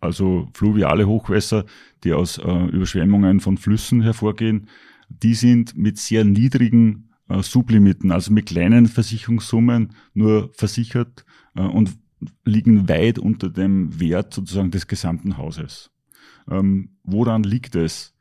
also 0.00 0.48
fluviale 0.54 1.08
Hochwässer, 1.08 1.64
die 2.04 2.12
aus 2.12 2.38
äh, 2.38 2.66
Überschwemmungen 2.68 3.40
von 3.40 3.58
Flüssen 3.58 4.02
hervorgehen, 4.02 4.68
die 5.08 5.34
sind 5.34 5.76
mit 5.76 5.98
sehr 5.98 6.24
niedrigen 6.24 7.10
äh, 7.28 7.42
Sublimiten, 7.42 8.12
also 8.12 8.32
mit 8.32 8.46
kleinen 8.46 8.86
Versicherungssummen 8.86 9.94
nur 10.14 10.50
versichert 10.52 11.24
äh, 11.56 11.62
und 11.62 11.90
liegen 12.44 12.88
weit 12.88 13.18
unter 13.18 13.50
dem 13.50 13.98
Wert 13.98 14.32
sozusagen 14.32 14.70
des 14.70 14.86
gesamten 14.86 15.38
Hauses. 15.38 15.90
Ähm, 16.48 16.98
woran 17.02 17.42
liegt 17.42 17.74
es? 17.74 18.14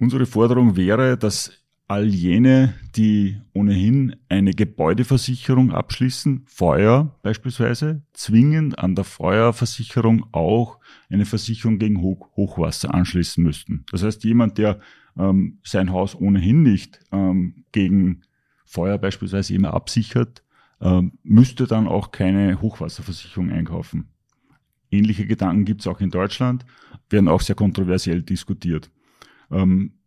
Unsere 0.00 0.24
Forderung 0.24 0.76
wäre, 0.76 1.18
dass 1.18 1.52
all 1.88 2.06
jene, 2.06 2.74
die 2.94 3.40
ohnehin 3.54 4.14
eine 4.28 4.52
Gebäudeversicherung 4.52 5.72
abschließen, 5.72 6.44
Feuer 6.46 7.18
beispielsweise, 7.22 8.02
zwingend 8.12 8.78
an 8.78 8.94
der 8.94 9.04
Feuerversicherung 9.04 10.26
auch 10.32 10.78
eine 11.08 11.24
Versicherung 11.24 11.78
gegen 11.78 12.02
Hoch 12.02 12.28
Hochwasser 12.36 12.94
anschließen 12.94 13.42
müssten. 13.42 13.86
Das 13.90 14.02
heißt, 14.02 14.22
jemand, 14.24 14.58
der 14.58 14.80
ähm, 15.18 15.60
sein 15.64 15.90
Haus 15.90 16.14
ohnehin 16.14 16.62
nicht 16.62 17.00
ähm, 17.10 17.64
gegen 17.72 18.20
Feuer 18.66 18.98
beispielsweise 18.98 19.54
immer 19.54 19.72
absichert, 19.72 20.42
ähm, 20.82 21.12
müsste 21.22 21.66
dann 21.66 21.88
auch 21.88 22.10
keine 22.10 22.60
Hochwasserversicherung 22.60 23.50
einkaufen. 23.50 24.10
Ähnliche 24.90 25.26
Gedanken 25.26 25.64
gibt 25.64 25.80
es 25.80 25.86
auch 25.86 26.00
in 26.00 26.10
Deutschland, 26.10 26.66
werden 27.08 27.28
auch 27.28 27.40
sehr 27.40 27.56
kontroversiell 27.56 28.22
diskutiert. 28.22 28.90
Ähm, 29.50 29.97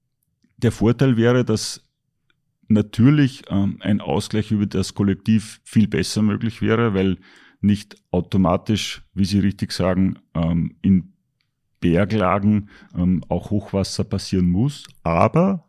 der 0.63 0.71
Vorteil 0.71 1.17
wäre, 1.17 1.43
dass 1.45 1.83
natürlich 2.67 3.43
ähm, 3.49 3.77
ein 3.81 4.01
Ausgleich 4.01 4.51
über 4.51 4.65
das 4.65 4.93
Kollektiv 4.93 5.61
viel 5.63 5.87
besser 5.87 6.21
möglich 6.21 6.61
wäre, 6.61 6.93
weil 6.93 7.17
nicht 7.59 7.95
automatisch, 8.11 9.03
wie 9.13 9.25
Sie 9.25 9.39
richtig 9.39 9.71
sagen, 9.71 10.19
ähm, 10.33 10.75
in 10.81 11.13
Berglagen 11.79 12.69
ähm, 12.95 13.23
auch 13.27 13.49
Hochwasser 13.49 14.03
passieren 14.03 14.49
muss, 14.49 14.87
aber 15.03 15.67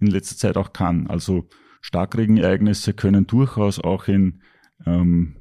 in 0.00 0.06
letzter 0.06 0.36
Zeit 0.36 0.56
auch 0.56 0.72
kann. 0.72 1.06
Also 1.08 1.48
Starkregenereignisse 1.80 2.94
können 2.94 3.26
durchaus 3.26 3.78
auch 3.78 4.08
in, 4.08 4.40
ähm, 4.86 5.36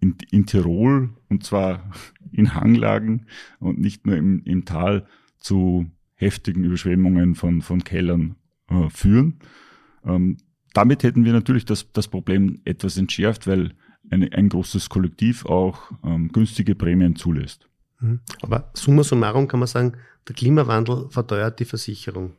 in, 0.00 0.16
in 0.30 0.46
Tirol 0.46 1.10
und 1.28 1.44
zwar 1.44 1.90
in 2.32 2.54
Hanglagen 2.54 3.26
und 3.58 3.78
nicht 3.78 4.06
nur 4.06 4.16
im, 4.16 4.42
im 4.44 4.64
Tal 4.64 5.06
zu 5.38 5.86
heftigen 6.18 6.64
Überschwemmungen 6.64 7.34
von, 7.34 7.62
von 7.62 7.82
Kellern 7.82 8.36
äh, 8.68 8.90
führen. 8.90 9.38
Ähm, 10.04 10.36
damit 10.74 11.02
hätten 11.02 11.24
wir 11.24 11.32
natürlich 11.32 11.64
das, 11.64 11.90
das 11.92 12.08
Problem 12.08 12.60
etwas 12.64 12.98
entschärft, 12.98 13.46
weil 13.46 13.72
eine, 14.10 14.32
ein 14.32 14.48
großes 14.48 14.88
Kollektiv 14.88 15.46
auch 15.46 15.90
ähm, 16.04 16.28
günstige 16.28 16.74
Prämien 16.74 17.16
zulässt. 17.16 17.68
Mhm. 18.00 18.20
Aber 18.42 18.70
summa 18.74 19.02
summarum 19.02 19.48
kann 19.48 19.60
man 19.60 19.66
sagen, 19.66 19.92
der 20.26 20.34
Klimawandel 20.34 21.08
verteuert 21.10 21.58
die 21.60 21.64
Versicherung. 21.64 22.32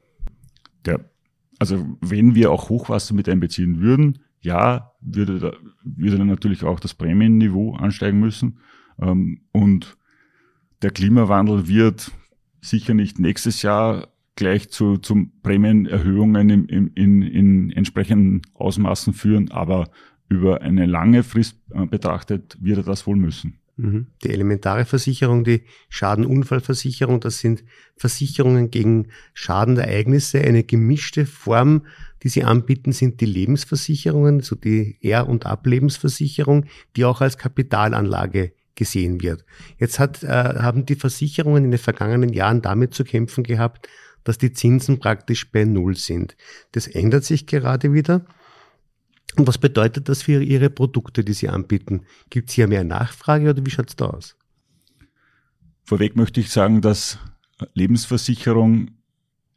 Der, 0.86 1.10
also 1.58 1.98
wenn 2.02 2.36
wir 2.36 2.52
auch 2.52 2.70
Hochwasser 2.70 3.14
mit 3.14 3.28
einbeziehen 3.28 3.82
würden, 3.82 4.20
ja, 4.42 4.94
würde, 5.02 5.40
da, 5.40 5.54
würde 5.84 6.18
dann 6.18 6.28
natürlich 6.28 6.64
auch 6.64 6.80
das 6.80 6.94
Prämienniveau 6.94 7.76
ansteigen 7.76 8.20
müssen. 8.20 8.60
Ähm, 9.02 9.42
und 9.52 9.98
der 10.82 10.92
Klimawandel 10.92 11.68
wird 11.68 12.12
sicher 12.62 12.94
nicht 12.94 13.20
nächstes 13.20 13.62
Jahr 13.62 14.10
gleich 14.36 14.70
zu, 14.70 14.98
zu 14.98 15.28
Prämienerhöhungen 15.44 16.50
im, 16.50 16.66
im, 16.68 16.92
in, 16.96 17.22
in 17.22 17.72
entsprechenden 17.72 18.42
Ausmaßen 18.54 19.14
führen, 19.14 19.52
aber 19.52 19.90
über 20.30 20.62
eine 20.62 20.86
lange 20.86 21.24
Frist 21.24 21.58
äh, 21.74 21.86
betrachtet 21.86 22.58
wird 22.62 22.78
er 22.78 22.84
das 22.84 23.06
wohl 23.06 23.18
müssen. 23.18 23.60
Mhm. 23.80 24.08
Die 24.24 24.30
elementare 24.30 24.86
Versicherung, 24.86 25.44
die 25.44 25.64
Schadenunfallversicherung, 25.90 27.20
das 27.20 27.40
sind 27.40 27.64
Versicherungen 27.96 28.72
gegen 28.72 29.08
Schadenereignisse. 29.34 30.42
Eine 30.42 30.64
gemischte 30.64 31.26
Form, 31.26 31.86
die 32.24 32.30
sie 32.30 32.44
anbieten, 32.44 32.92
sind 32.92 33.22
die 33.22 33.26
Lebensversicherungen, 33.26 34.42
so 34.42 34.56
die 34.56 34.98
Er- 35.02 35.30
und 35.30 35.46
Ablebensversicherung, 35.46 36.66
die 36.96 37.06
auch 37.06 37.22
als 37.22 37.38
Kapitalanlage 37.38 38.54
gesehen 38.76 39.22
wird. 39.22 39.46
Jetzt 39.78 40.00
hat, 40.00 40.24
äh, 40.24 40.28
haben 40.28 40.86
die 40.86 40.96
Versicherungen 40.96 41.66
in 41.66 41.72
den 41.72 41.80
vergangenen 41.80 42.32
Jahren 42.32 42.62
damit 42.62 42.94
zu 42.94 43.04
kämpfen 43.04 43.44
gehabt, 43.44 43.88
dass 44.24 44.38
die 44.38 44.54
Zinsen 44.54 45.00
praktisch 45.00 45.52
bei 45.52 45.66
Null 45.66 45.96
sind. 45.96 46.36
Das 46.72 46.88
ändert 46.88 47.24
sich 47.24 47.48
gerade 47.48 47.94
wieder. 47.94 48.26
Und 49.38 49.48
was 49.48 49.58
bedeutet 49.58 50.10
das 50.10 50.24
für 50.24 50.42
Ihre 50.42 50.70
Produkte, 50.70 51.24
die 51.24 51.34
Sie 51.34 51.50
anbieten? 51.50 52.06
Gibt 52.30 52.50
es 52.50 52.56
hier 52.56 52.68
mehr 52.68 52.84
Nachfrage 52.84 53.50
oder 53.50 53.66
wie 53.66 53.70
schaut 53.70 53.90
es 53.90 53.96
da 53.96 54.08
aus? 54.08 54.36
Vorweg 55.84 56.16
möchte 56.16 56.40
ich 56.40 56.50
sagen, 56.50 56.82
dass 56.82 57.20
Lebensversicherung 57.74 58.92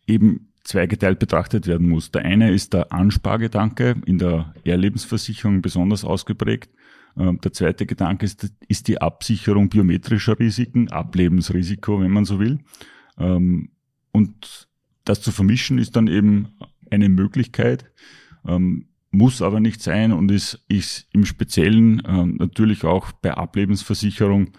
eben 0.06 0.52
zweigeteilt 0.64 1.18
betrachtet 1.18 1.66
werden 1.66 1.88
muss. 1.88 2.10
Der 2.10 2.24
eine 2.24 2.52
ist 2.52 2.72
der 2.72 2.92
Anspargedanke, 2.92 3.96
in 4.06 4.18
der 4.18 4.54
Ehrlebensversicherung 4.64 5.62
besonders 5.62 6.04
ausgeprägt. 6.04 6.70
Ähm, 7.16 7.40
der 7.40 7.52
zweite 7.52 7.86
Gedanke 7.86 8.24
ist, 8.24 8.52
ist 8.68 8.88
die 8.88 9.00
Absicherung 9.00 9.68
biometrischer 9.68 10.38
Risiken, 10.38 10.90
Ablebensrisiko, 10.90 12.00
wenn 12.00 12.10
man 12.10 12.24
so 12.24 12.38
will. 12.38 12.60
Ähm, 13.18 13.70
und 14.12 14.68
das 15.04 15.20
zu 15.20 15.32
vermischen 15.32 15.78
ist 15.78 15.96
dann 15.96 16.06
eben 16.06 16.48
eine 16.90 17.08
Möglichkeit, 17.08 17.90
ähm, 18.46 18.86
muss 19.10 19.42
aber 19.42 19.60
nicht 19.60 19.82
sein 19.82 20.12
und 20.12 20.30
ist, 20.30 20.64
ist 20.68 21.06
im 21.12 21.26
Speziellen 21.26 21.96
natürlich 22.38 22.82
auch 22.82 23.12
bei 23.12 23.34
Ablebensversicherung 23.34 24.52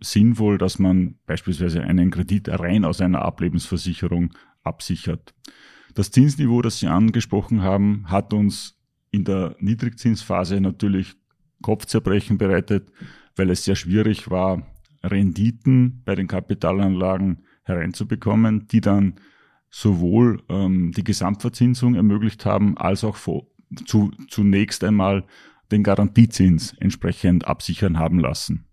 sinnvoll, 0.00 0.58
dass 0.58 0.78
man 0.78 1.16
beispielsweise 1.26 1.82
einen 1.82 2.12
Kredit 2.12 2.48
rein 2.50 2.84
aus 2.84 3.00
einer 3.00 3.22
Ablebensversicherung 3.22 4.32
absichert. 4.62 5.34
Das 5.94 6.12
Zinsniveau, 6.12 6.62
das 6.62 6.78
Sie 6.78 6.86
angesprochen 6.86 7.62
haben, 7.62 8.04
hat 8.08 8.32
uns 8.32 8.78
in 9.10 9.24
der 9.24 9.56
Niedrigzinsphase 9.58 10.60
natürlich 10.60 11.16
Kopfzerbrechen 11.62 12.38
bereitet, 12.38 12.90
weil 13.36 13.50
es 13.50 13.64
sehr 13.64 13.76
schwierig 13.76 14.30
war, 14.30 14.66
Renditen 15.02 16.02
bei 16.04 16.14
den 16.14 16.26
Kapitalanlagen 16.26 17.44
hereinzubekommen, 17.64 18.66
die 18.68 18.80
dann 18.80 19.14
sowohl 19.70 20.42
ähm, 20.48 20.92
die 20.92 21.04
Gesamtverzinsung 21.04 21.94
ermöglicht 21.94 22.44
haben, 22.44 22.76
als 22.76 23.04
auch 23.04 23.16
vor, 23.16 23.46
zu, 23.86 24.10
zunächst 24.28 24.82
einmal 24.84 25.24
den 25.70 25.82
Garantiezins 25.82 26.74
entsprechend 26.80 27.46
absichern 27.46 27.98
haben 27.98 28.18
lassen. 28.18 28.66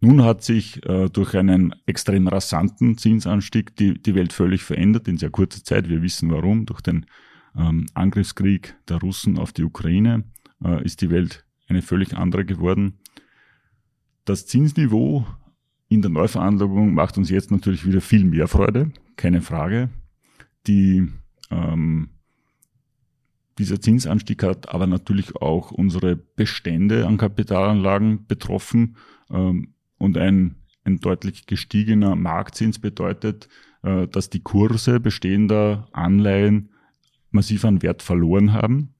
Nun 0.00 0.22
hat 0.22 0.44
sich 0.44 0.84
äh, 0.86 1.08
durch 1.08 1.34
einen 1.34 1.74
extrem 1.86 2.28
rasanten 2.28 2.98
Zinsanstieg 2.98 3.74
die, 3.76 4.00
die 4.00 4.14
Welt 4.14 4.32
völlig 4.32 4.62
verändert 4.62 5.08
in 5.08 5.16
sehr 5.16 5.30
kurzer 5.30 5.64
Zeit. 5.64 5.88
Wir 5.88 6.02
wissen 6.02 6.30
warum. 6.30 6.66
Durch 6.66 6.82
den 6.82 7.06
ähm, 7.56 7.86
Angriffskrieg 7.94 8.76
der 8.88 8.98
Russen 8.98 9.38
auf 9.38 9.52
die 9.52 9.64
Ukraine 9.64 10.24
äh, 10.64 10.84
ist 10.84 11.00
die 11.00 11.10
Welt 11.10 11.44
eine 11.68 11.82
völlig 11.82 12.16
andere 12.16 12.44
geworden. 12.44 12.94
Das 14.24 14.46
Zinsniveau 14.46 15.26
in 15.88 16.02
der 16.02 16.10
Neuveranlagung 16.10 16.92
macht 16.92 17.16
uns 17.16 17.30
jetzt 17.30 17.50
natürlich 17.50 17.86
wieder 17.86 18.00
viel 18.00 18.24
mehr 18.24 18.48
Freude, 18.48 18.92
keine 19.16 19.40
Frage. 19.40 19.88
Die 20.66 21.08
ähm, 21.50 22.10
dieser 23.58 23.80
Zinsanstieg 23.80 24.42
hat 24.44 24.72
aber 24.72 24.86
natürlich 24.86 25.34
auch 25.36 25.72
unsere 25.72 26.16
Bestände 26.16 27.06
an 27.06 27.16
Kapitalanlagen 27.16 28.26
betroffen 28.26 28.96
ähm, 29.30 29.74
und 29.98 30.16
ein, 30.16 30.56
ein 30.84 31.00
deutlich 31.00 31.46
gestiegener 31.46 32.14
Marktzins 32.14 32.78
bedeutet, 32.78 33.48
äh, 33.82 34.06
dass 34.06 34.30
die 34.30 34.42
Kurse 34.42 35.00
bestehender 35.00 35.88
Anleihen 35.92 36.70
massiv 37.30 37.64
an 37.64 37.82
Wert 37.82 38.02
verloren 38.02 38.52
haben. 38.52 38.94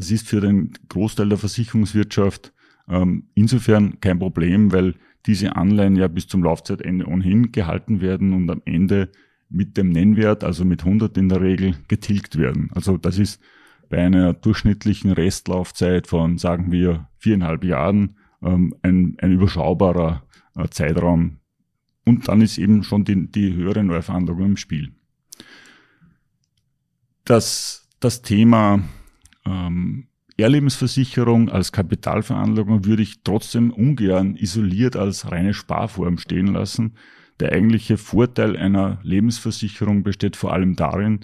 Das 0.00 0.10
ist 0.10 0.26
für 0.26 0.40
den 0.40 0.72
Großteil 0.88 1.28
der 1.28 1.36
Versicherungswirtschaft 1.36 2.54
ähm, 2.88 3.24
insofern 3.34 4.00
kein 4.00 4.18
Problem, 4.18 4.72
weil 4.72 4.94
diese 5.26 5.56
Anleihen 5.56 5.94
ja 5.94 6.08
bis 6.08 6.26
zum 6.26 6.42
Laufzeitende 6.42 7.04
ohnehin 7.04 7.52
gehalten 7.52 8.00
werden 8.00 8.32
und 8.32 8.50
am 8.50 8.62
Ende 8.64 9.10
mit 9.50 9.76
dem 9.76 9.90
Nennwert, 9.90 10.42
also 10.42 10.64
mit 10.64 10.86
100 10.86 11.18
in 11.18 11.28
der 11.28 11.42
Regel, 11.42 11.74
getilgt 11.88 12.38
werden. 12.38 12.70
Also 12.74 12.96
das 12.96 13.18
ist 13.18 13.42
bei 13.90 13.98
einer 13.98 14.32
durchschnittlichen 14.32 15.12
Restlaufzeit 15.12 16.06
von, 16.06 16.38
sagen 16.38 16.72
wir, 16.72 17.10
viereinhalb 17.18 17.62
Jahren 17.62 18.16
ähm, 18.42 18.74
ein, 18.80 19.18
ein 19.20 19.32
überschaubarer 19.32 20.22
äh, 20.56 20.66
Zeitraum. 20.70 21.40
Und 22.06 22.26
dann 22.26 22.40
ist 22.40 22.56
eben 22.56 22.84
schon 22.84 23.04
die, 23.04 23.30
die 23.30 23.52
höhere 23.52 23.84
Neuveranlagung 23.84 24.46
im 24.46 24.56
Spiel. 24.56 24.92
Das, 27.26 27.86
das 28.00 28.22
Thema 28.22 28.82
ähm, 29.46 30.08
Erlebensversicherung 30.36 31.48
als 31.50 31.72
Kapitalveranlagung 31.72 32.84
würde 32.84 33.02
ich 33.02 33.22
trotzdem 33.22 33.70
ungern 33.70 34.36
isoliert 34.36 34.96
als 34.96 35.30
reine 35.30 35.54
Sparform 35.54 36.18
stehen 36.18 36.48
lassen. 36.48 36.94
Der 37.40 37.52
eigentliche 37.52 37.96
Vorteil 37.96 38.56
einer 38.56 39.00
Lebensversicherung 39.02 40.02
besteht 40.02 40.36
vor 40.36 40.52
allem 40.52 40.76
darin, 40.76 41.20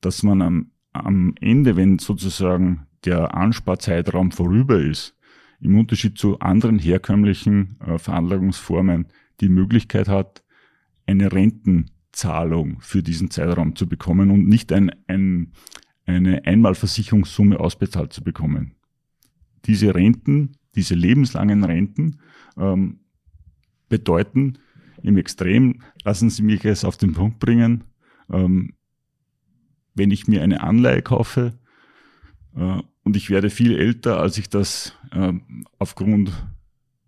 dass 0.00 0.22
man 0.22 0.42
am, 0.42 0.70
am 0.92 1.34
Ende, 1.40 1.76
wenn 1.76 1.98
sozusagen 1.98 2.86
der 3.04 3.34
Ansparzeitraum 3.34 4.32
vorüber 4.32 4.78
ist, 4.80 5.14
im 5.60 5.78
Unterschied 5.78 6.18
zu 6.18 6.38
anderen 6.40 6.78
herkömmlichen 6.78 7.78
äh, 7.80 7.98
Veranlagungsformen 7.98 9.08
die 9.40 9.48
Möglichkeit 9.48 10.08
hat, 10.08 10.42
eine 11.06 11.32
Rentenzahlung 11.32 12.80
für 12.80 13.02
diesen 13.02 13.30
Zeitraum 13.30 13.76
zu 13.76 13.88
bekommen 13.88 14.30
und 14.30 14.48
nicht 14.48 14.72
ein, 14.72 14.90
ein, 15.06 15.52
eine 16.08 16.46
Einmalversicherungssumme 16.46 17.60
ausbezahlt 17.60 18.12
zu 18.12 18.24
bekommen. 18.24 18.74
Diese 19.66 19.94
Renten, 19.94 20.56
diese 20.74 20.94
lebenslangen 20.94 21.64
Renten 21.64 22.20
ähm, 22.56 23.00
bedeuten 23.88 24.58
im 25.02 25.18
Extrem, 25.18 25.82
lassen 26.04 26.30
Sie 26.30 26.42
mich 26.42 26.64
es 26.64 26.84
auf 26.84 26.96
den 26.96 27.12
Punkt 27.12 27.38
bringen, 27.38 27.84
ähm, 28.30 28.74
wenn 29.94 30.10
ich 30.10 30.28
mir 30.28 30.42
eine 30.42 30.62
Anleihe 30.62 31.02
kaufe 31.02 31.58
äh, 32.56 32.80
und 33.04 33.16
ich 33.16 33.30
werde 33.30 33.50
viel 33.50 33.76
älter, 33.76 34.18
als 34.18 34.38
ich 34.38 34.48
das 34.48 34.94
äh, 35.12 35.32
aufgrund 35.78 36.32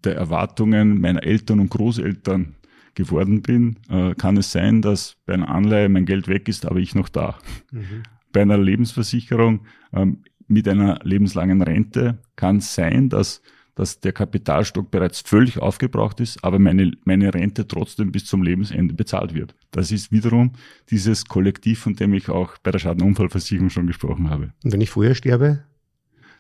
der 0.05 0.17
Erwartungen 0.17 1.01
meiner 1.01 1.23
Eltern 1.23 1.61
und 1.61 1.71
Großeltern 1.71 2.55
geworden 2.95 3.43
bin, 3.43 3.79
äh, 3.89 4.15
kann 4.15 4.37
es 4.37 4.53
sein, 4.53 4.83
dass 4.83 5.17
bei 5.25 5.35
einer 5.35 5.49
Anleihe 5.49 5.89
mein 5.89 6.07
Geld 6.07 6.29
weg 6.29 6.49
ist, 6.49 6.67
aber 6.67 6.81
ich 6.81 6.95
noch 6.95 7.09
da. 7.09 7.39
Mhm 7.71 8.03
bei 8.33 8.43
einer 8.43 8.59
Lebensversicherung 8.59 9.67
ähm, 9.93 10.25
mit 10.51 10.67
einer 10.67 10.99
lebenslangen 11.05 11.63
Rente 11.63 12.19
kann 12.37 12.57
es 12.57 12.75
sein, 12.75 13.09
dass, 13.09 13.41
dass 13.77 14.01
der 14.01 14.13
Kapitalstock 14.13 14.91
bereits 14.91 15.21
völlig 15.21 15.59
aufgebraucht 15.59 16.21
ist, 16.21 16.43
aber 16.45 16.59
meine, 16.59 16.93
meine 17.05 17.33
Rente 17.33 17.69
trotzdem 17.69 18.11
bis 18.11 18.25
zum 18.25 18.43
Lebensende 18.43 18.95
bezahlt 18.95 19.33
wird. 19.33 19.55
Das 19.71 19.93
ist 19.93 20.11
wiederum 20.11 20.53
dieses 20.91 21.25
Kollektiv, 21.25 21.79
von 21.79 21.95
dem 21.95 22.13
ich 22.15 22.29
auch 22.29 22.59
bei 22.59 22.73
der 22.73 22.81
Schadenunfallversicherung 22.81 23.71
schon 23.71 23.87
gesprochen 23.87 24.29
habe. 24.29 24.53
Und 24.65 24.73
wenn 24.73 24.81
ich 24.81 24.91
vorher 24.91 25.15
sterbe? 25.15 25.63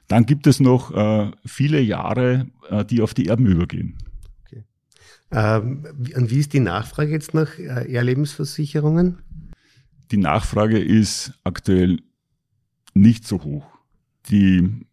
Dann 0.09 0.26
gibt 0.26 0.49
es 0.49 0.59
noch 0.59 0.92
äh, 0.92 1.31
viele 1.46 1.81
Jahre, 1.81 2.48
äh, 2.68 2.85
die 2.85 3.00
auf 3.00 3.14
die 3.14 3.29
Erben 3.29 3.46
übergehen. 3.46 3.96
Okay. 4.44 4.64
Ähm, 5.31 5.87
und 6.16 6.31
wie 6.33 6.40
ist 6.40 6.53
die 6.53 6.59
Nachfrage 6.59 7.12
jetzt 7.12 7.33
nach 7.33 7.57
äh, 7.61 7.92
Erlebensversicherungen? 7.92 9.18
Die 10.11 10.16
Nachfrage 10.16 10.79
ist 10.79 11.33
aktuell 11.44 11.99
nicht 12.94 13.27
so 13.27 13.44
hoch. 13.44 13.66
Die, 14.29 14.87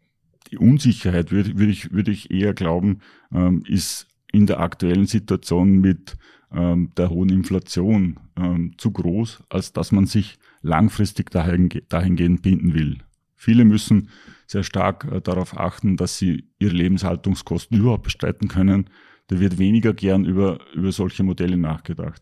die 0.52 0.58
Unsicherheit, 0.58 1.32
würde, 1.32 1.58
würde, 1.58 1.72
ich, 1.72 1.92
würde 1.92 2.12
ich 2.12 2.30
eher 2.30 2.54
glauben, 2.54 3.00
ähm, 3.34 3.64
ist 3.68 4.08
in 4.32 4.46
der 4.46 4.60
aktuellen 4.60 5.08
Situation 5.08 5.82
mit 5.82 6.18
ähm, 6.52 6.92
der 6.98 7.10
hohen 7.10 7.30
Inflation 7.30 8.20
ähm, 8.38 8.74
zu 8.78 8.92
groß, 8.92 9.44
als 9.50 9.74
dass 9.74 9.92
man 9.92 10.06
sich 10.06 10.38
langfristig 10.62 11.32
dahin, 11.32 11.70
dahingehend 11.90 12.44
binden 12.44 12.74
will. 12.74 13.00
Viele 13.36 13.66
müssen 13.66 14.10
sehr 14.46 14.64
stark 14.64 15.06
äh, 15.12 15.22
darauf 15.22 15.58
achten, 15.58 15.98
dass 15.98 16.18
sie 16.18 16.46
ihre 16.60 16.76
Lebenshaltungskosten 16.76 17.80
überhaupt 17.80 18.04
bestreiten 18.04 18.48
können. 18.48 18.90
Da 19.28 19.40
wird 19.40 19.58
weniger 19.58 19.94
gern 19.94 20.26
über, 20.26 20.60
über 20.76 20.92
solche 20.92 21.24
Modelle 21.24 21.58
nachgedacht. 21.58 22.22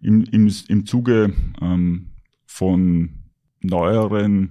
Im, 0.00 0.24
im, 0.24 0.52
im 0.68 0.86
Zuge 0.86 1.32
ähm, 1.60 2.10
von 2.46 3.24
neueren 3.60 4.50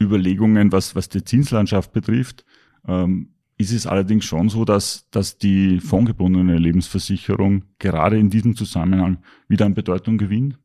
Überlegungen, 0.00 0.72
was, 0.72 0.96
was 0.96 1.08
die 1.08 1.24
Zinslandschaft 1.24 1.92
betrifft, 1.92 2.44
ähm, 2.86 3.28
ist 3.58 3.72
es 3.72 3.86
allerdings 3.86 4.24
schon 4.24 4.48
so, 4.48 4.64
dass, 4.64 5.08
dass 5.10 5.38
die 5.38 5.78
fondgebundene 5.80 6.58
Lebensversicherung 6.58 7.64
gerade 7.78 8.18
in 8.18 8.30
diesem 8.30 8.56
Zusammenhang 8.56 9.18
wieder 9.48 9.66
an 9.66 9.74
Bedeutung 9.74 10.18
gewinnt. 10.18 10.58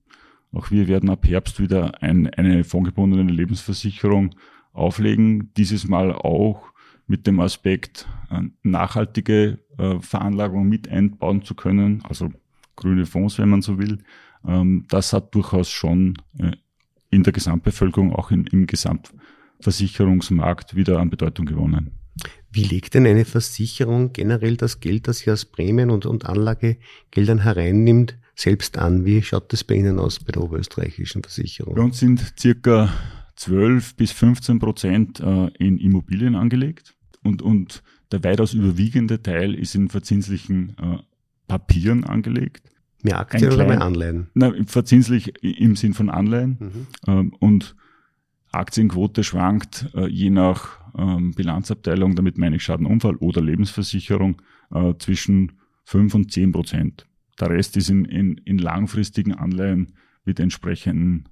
Auch 0.51 0.71
wir 0.71 0.87
werden 0.87 1.09
ab 1.09 1.27
Herbst 1.27 1.59
wieder 1.59 2.01
ein, 2.01 2.27
eine 2.33 2.63
fondgebundene 2.63 3.31
Lebensversicherung 3.31 4.33
auflegen, 4.73 5.51
dieses 5.55 5.87
Mal 5.87 6.11
auch 6.13 6.71
mit 7.05 7.27
dem 7.27 7.39
Aspekt, 7.39 8.07
äh, 8.29 8.41
nachhaltige 8.63 9.59
äh, 9.77 9.99
Veranlagung 9.99 10.67
mit 10.67 10.89
einbauen 10.89 11.43
zu 11.43 11.55
können, 11.55 12.03
also 12.07 12.29
grüne 12.75 13.05
Fonds, 13.05 13.37
wenn 13.37 13.49
man 13.49 13.61
so 13.61 13.77
will. 13.77 13.99
Ähm, 14.45 14.85
das 14.89 15.13
hat 15.13 15.33
durchaus 15.35 15.69
schon 15.69 16.15
äh, 16.39 16.51
in 17.09 17.23
der 17.23 17.33
Gesamtbevölkerung, 17.33 18.13
auch 18.13 18.31
in, 18.31 18.45
im 18.47 18.67
Gesamtversicherungsmarkt 18.67 20.75
wieder 20.75 20.99
an 20.99 21.09
Bedeutung 21.09 21.45
gewonnen. 21.45 21.91
Wie 22.51 22.63
legt 22.63 22.93
denn 22.93 23.05
eine 23.05 23.25
Versicherung 23.25 24.13
generell 24.13 24.57
das 24.57 24.79
Geld, 24.79 25.07
das 25.07 25.19
sie 25.19 25.31
aus 25.31 25.45
Prämien 25.45 25.91
und, 25.91 26.05
und 26.05 26.25
Anlagegeldern 26.25 27.43
hereinnimmt, 27.43 28.17
selbst 28.35 28.77
an? 28.77 29.05
Wie 29.05 29.21
schaut 29.21 29.53
das 29.53 29.63
bei 29.63 29.75
Ihnen 29.75 29.99
aus 29.99 30.19
bei 30.19 30.31
der 30.31 30.43
oberösterreichischen 30.43 31.23
Versicherung? 31.23 31.75
Bei 31.75 31.81
uns 31.81 31.99
sind 31.99 32.33
circa 32.39 32.91
12 33.35 33.95
bis 33.95 34.11
15 34.11 34.59
Prozent 34.59 35.19
äh, 35.19 35.47
in 35.59 35.77
Immobilien 35.77 36.35
angelegt 36.35 36.95
und, 37.23 37.41
und 37.41 37.83
der 38.11 38.23
weitaus 38.23 38.53
überwiegende 38.53 39.21
Teil 39.21 39.53
ist 39.53 39.75
in 39.75 39.89
verzinslichen 39.89 40.75
äh, 40.81 40.97
Papieren 41.47 42.03
angelegt. 42.03 42.69
Mehr 43.07 43.19
Aktien 43.19 43.51
oder 43.51 43.65
mehr 43.65 43.81
Anleihen? 43.81 44.27
Nein, 44.33 44.65
verzinslich 44.67 45.33
im 45.43 45.75
Sinn 45.75 45.93
von 45.93 46.09
Anleihen. 46.09 46.57
Mhm. 46.59 46.87
Ähm, 47.07 47.33
und 47.39 47.75
Aktienquote 48.51 49.23
schwankt 49.23 49.89
äh, 49.93 50.07
je 50.07 50.29
nach 50.29 50.79
ähm, 50.97 51.33
Bilanzabteilung, 51.33 52.15
damit 52.15 52.37
meine 52.37 52.55
ich 52.55 52.63
Schadenunfall 52.63 53.15
oder 53.17 53.41
Lebensversicherung, 53.41 54.41
äh, 54.73 54.93
zwischen 54.99 55.53
5 55.85 56.15
und 56.15 56.31
10 56.31 56.51
Prozent. 56.51 57.07
Der 57.39 57.49
Rest 57.49 57.77
ist 57.77 57.89
in, 57.89 58.05
in, 58.05 58.37
in 58.37 58.57
langfristigen 58.57 59.33
Anleihen 59.33 59.93
mit 60.25 60.39
entsprechenden 60.39 61.29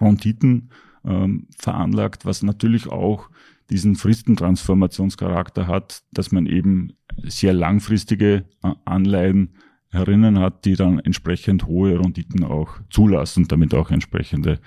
Renditen 0.00 0.70
ähm, 1.04 1.48
veranlagt, 1.58 2.24
was 2.24 2.42
natürlich 2.42 2.86
auch 2.88 3.28
diesen 3.70 3.96
Fristentransformationscharakter 3.96 5.66
hat, 5.66 6.02
dass 6.12 6.32
man 6.32 6.46
eben 6.46 6.92
sehr 7.22 7.52
langfristige 7.52 8.44
äh, 8.62 8.72
Anleihen 8.84 9.54
herinnen 9.92 10.38
hat, 10.38 10.64
die 10.64 10.74
dann 10.74 10.98
entsprechend 10.98 11.66
hohe 11.66 12.00
Renditen 12.00 12.44
auch 12.44 12.80
zulassen 12.90 13.44
und 13.44 13.52
damit 13.52 13.74
auch 13.74 13.90
entsprechende 13.90 14.58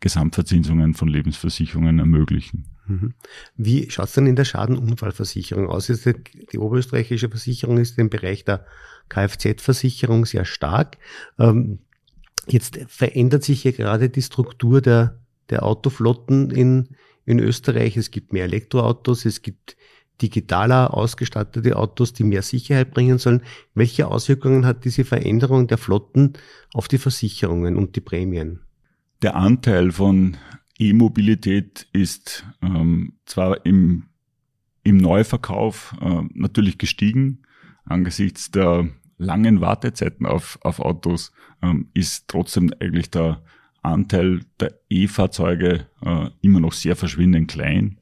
Gesamtverzinsungen 0.00 0.94
von 0.94 1.08
Lebensversicherungen 1.08 1.98
ermöglichen. 1.98 2.64
Mhm. 2.86 3.14
Wie 3.56 3.90
schaut 3.90 4.08
es 4.08 4.14
denn 4.14 4.26
in 4.26 4.36
der 4.36 4.44
Schadenunfallversicherung 4.44 5.68
aus? 5.68 5.86
Die 5.86 6.58
oberösterreichische 6.58 7.28
Versicherung 7.28 7.78
ist 7.78 7.98
im 7.98 8.10
Bereich 8.10 8.44
der 8.44 8.66
Kfz-Versicherung 9.08 10.26
sehr 10.26 10.44
stark. 10.44 10.98
Ähm, 11.38 11.80
jetzt 12.48 12.78
verändert 12.88 13.44
sich 13.44 13.64
ja 13.64 13.70
gerade 13.70 14.08
die 14.10 14.22
Struktur 14.22 14.80
der, 14.80 15.20
der 15.50 15.62
Autoflotten 15.62 16.50
in, 16.50 16.88
in 17.26 17.38
Österreich. 17.38 17.96
Es 17.96 18.10
gibt 18.10 18.32
mehr 18.32 18.44
Elektroautos, 18.44 19.24
es 19.26 19.42
gibt 19.42 19.76
digitaler 20.22 20.94
ausgestattete 20.94 21.76
Autos, 21.76 22.12
die 22.12 22.24
mehr 22.24 22.42
Sicherheit 22.42 22.92
bringen 22.92 23.18
sollen. 23.18 23.42
Welche 23.74 24.08
Auswirkungen 24.08 24.64
hat 24.66 24.84
diese 24.84 25.04
Veränderung 25.04 25.66
der 25.66 25.78
Flotten 25.78 26.34
auf 26.72 26.88
die 26.88 26.98
Versicherungen 26.98 27.76
und 27.76 27.96
die 27.96 28.00
Prämien? 28.00 28.60
Der 29.22 29.36
Anteil 29.36 29.92
von 29.92 30.36
E-Mobilität 30.78 31.88
ist 31.92 32.44
ähm, 32.62 33.14
zwar 33.26 33.64
im, 33.64 34.04
im 34.82 34.96
Neuverkauf 34.96 35.94
äh, 36.00 36.22
natürlich 36.34 36.78
gestiegen, 36.78 37.42
angesichts 37.84 38.50
der 38.50 38.88
langen 39.18 39.60
Wartezeiten 39.60 40.26
auf, 40.26 40.58
auf 40.62 40.80
Autos 40.80 41.32
ähm, 41.62 41.88
ist 41.94 42.28
trotzdem 42.28 42.72
eigentlich 42.80 43.10
der 43.10 43.42
Anteil 43.82 44.40
der 44.60 44.78
E-Fahrzeuge 44.88 45.86
äh, 46.02 46.30
immer 46.40 46.60
noch 46.60 46.72
sehr 46.72 46.96
verschwindend 46.96 47.50
klein. 47.50 48.00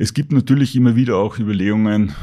Es 0.00 0.14
gibt 0.14 0.30
natürlich 0.30 0.76
immer 0.76 0.94
wieder 0.94 1.16
auch 1.16 1.40
Überlegungen 1.40 2.14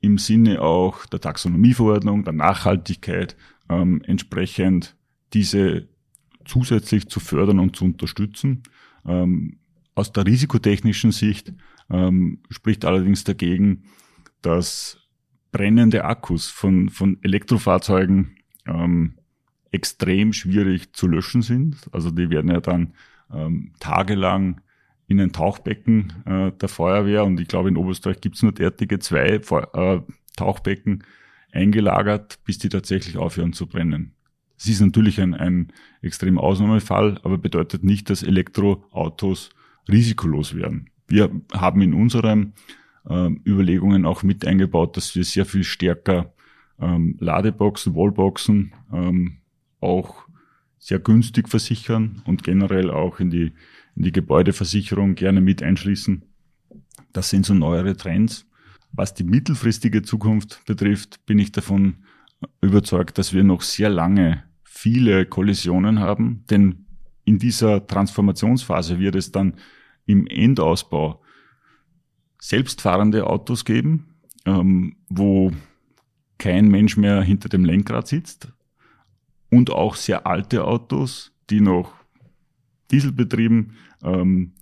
im 0.00 0.18
Sinne 0.18 0.62
auch 0.62 1.04
der 1.06 1.20
Taxonomieverordnung, 1.20 2.22
der 2.22 2.32
Nachhaltigkeit, 2.32 3.36
ähm, 3.68 4.02
entsprechend 4.06 4.94
diese 5.32 5.88
zusätzlich 6.44 7.08
zu 7.08 7.18
fördern 7.18 7.58
und 7.58 7.74
zu 7.74 7.86
unterstützen. 7.86 8.62
Ähm, 9.04 9.58
aus 9.96 10.12
der 10.12 10.26
risikotechnischen 10.26 11.10
Sicht 11.10 11.52
ähm, 11.90 12.38
spricht 12.50 12.84
allerdings 12.84 13.24
dagegen, 13.24 13.82
dass 14.40 15.00
brennende 15.50 16.04
Akkus 16.04 16.46
von, 16.46 16.88
von 16.88 17.18
Elektrofahrzeugen 17.22 18.36
ähm, 18.64 19.14
extrem 19.72 20.32
schwierig 20.32 20.92
zu 20.92 21.08
löschen 21.08 21.42
sind. 21.42 21.78
Also 21.90 22.12
die 22.12 22.30
werden 22.30 22.52
ja 22.52 22.60
dann 22.60 22.94
ähm, 23.32 23.72
tagelang 23.80 24.60
in 25.06 25.20
ein 25.20 25.32
Tauchbecken 25.32 26.12
äh, 26.24 26.52
der 26.52 26.68
Feuerwehr 26.68 27.24
und 27.24 27.38
ich 27.40 27.48
glaube 27.48 27.68
in 27.68 27.76
Oberösterreich 27.76 28.20
gibt 28.20 28.36
es 28.36 28.42
nur 28.42 28.52
derartige 28.52 28.98
zwei 28.98 29.40
äh, 29.40 30.00
Tauchbecken 30.36 31.04
eingelagert, 31.52 32.38
bis 32.44 32.58
die 32.58 32.68
tatsächlich 32.68 33.16
aufhören 33.16 33.52
zu 33.52 33.66
brennen. 33.66 34.14
Es 34.56 34.66
ist 34.66 34.80
natürlich 34.80 35.20
ein, 35.20 35.34
ein 35.34 35.72
extrem 36.00 36.38
Ausnahmefall, 36.38 37.20
aber 37.22 37.38
bedeutet 37.38 37.84
nicht, 37.84 38.08
dass 38.10 38.22
Elektroautos 38.22 39.50
risikolos 39.88 40.54
werden. 40.54 40.90
Wir 41.06 41.30
haben 41.52 41.82
in 41.82 41.92
unseren 41.92 42.54
äh, 43.08 43.28
Überlegungen 43.46 44.06
auch 44.06 44.22
mit 44.22 44.46
eingebaut, 44.46 44.96
dass 44.96 45.14
wir 45.14 45.24
sehr 45.24 45.44
viel 45.44 45.64
stärker 45.64 46.32
ähm, 46.80 47.16
Ladeboxen, 47.20 47.94
Wallboxen 47.94 48.72
ähm, 48.92 49.38
auch 49.80 50.26
sehr 50.78 50.98
günstig 50.98 51.48
versichern 51.48 52.22
und 52.26 52.42
generell 52.42 52.90
auch 52.90 53.20
in 53.20 53.30
die, 53.30 53.52
in 53.96 54.02
die 54.02 54.12
Gebäudeversicherung 54.12 55.14
gerne 55.14 55.40
mit 55.40 55.62
einschließen. 55.62 56.22
Das 57.12 57.30
sind 57.30 57.46
so 57.46 57.54
neuere 57.54 57.96
Trends. 57.96 58.46
Was 58.92 59.14
die 59.14 59.24
mittelfristige 59.24 60.02
Zukunft 60.02 60.62
betrifft, 60.66 61.24
bin 61.26 61.38
ich 61.38 61.52
davon 61.52 62.04
überzeugt, 62.60 63.18
dass 63.18 63.32
wir 63.32 63.44
noch 63.44 63.62
sehr 63.62 63.90
lange 63.90 64.44
viele 64.62 65.26
Kollisionen 65.26 66.00
haben, 66.00 66.44
denn 66.50 66.86
in 67.24 67.38
dieser 67.38 67.86
Transformationsphase 67.86 68.98
wird 68.98 69.14
es 69.14 69.32
dann 69.32 69.54
im 70.06 70.26
Endausbau 70.26 71.22
selbstfahrende 72.40 73.26
Autos 73.26 73.64
geben, 73.64 74.16
ähm, 74.44 74.96
wo 75.08 75.52
kein 76.38 76.68
Mensch 76.68 76.96
mehr 76.96 77.22
hinter 77.22 77.48
dem 77.48 77.64
Lenkrad 77.64 78.06
sitzt 78.06 78.52
und 79.50 79.70
auch 79.70 79.94
sehr 79.94 80.26
alte 80.26 80.64
Autos, 80.64 81.32
die 81.48 81.60
noch 81.60 82.03
dieselbetrieben 82.94 83.72
ähm, 84.02 84.52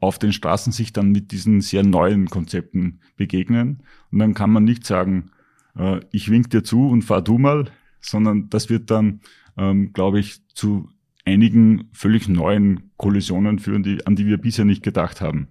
auf 0.00 0.18
den 0.18 0.32
Straßen 0.32 0.72
sich 0.72 0.92
dann 0.92 1.12
mit 1.12 1.32
diesen 1.32 1.60
sehr 1.60 1.82
neuen 1.82 2.28
Konzepten 2.28 3.00
begegnen. 3.16 3.82
Und 4.10 4.18
dann 4.18 4.34
kann 4.34 4.50
man 4.50 4.64
nicht 4.64 4.84
sagen, 4.84 5.30
äh, 5.76 6.00
ich 6.10 6.30
wink 6.30 6.50
dir 6.50 6.62
zu 6.62 6.88
und 6.88 7.02
fahr 7.02 7.22
du 7.22 7.38
mal, 7.38 7.70
sondern 8.00 8.50
das 8.50 8.68
wird 8.68 8.90
dann, 8.90 9.20
ähm, 9.56 9.92
glaube 9.92 10.20
ich, 10.20 10.46
zu 10.48 10.90
einigen 11.24 11.88
völlig 11.92 12.28
neuen 12.28 12.90
Kollisionen 12.96 13.58
führen, 13.58 13.82
die, 13.82 14.06
an 14.06 14.16
die 14.16 14.26
wir 14.26 14.38
bisher 14.38 14.64
nicht 14.64 14.82
gedacht 14.82 15.20
haben. 15.20 15.48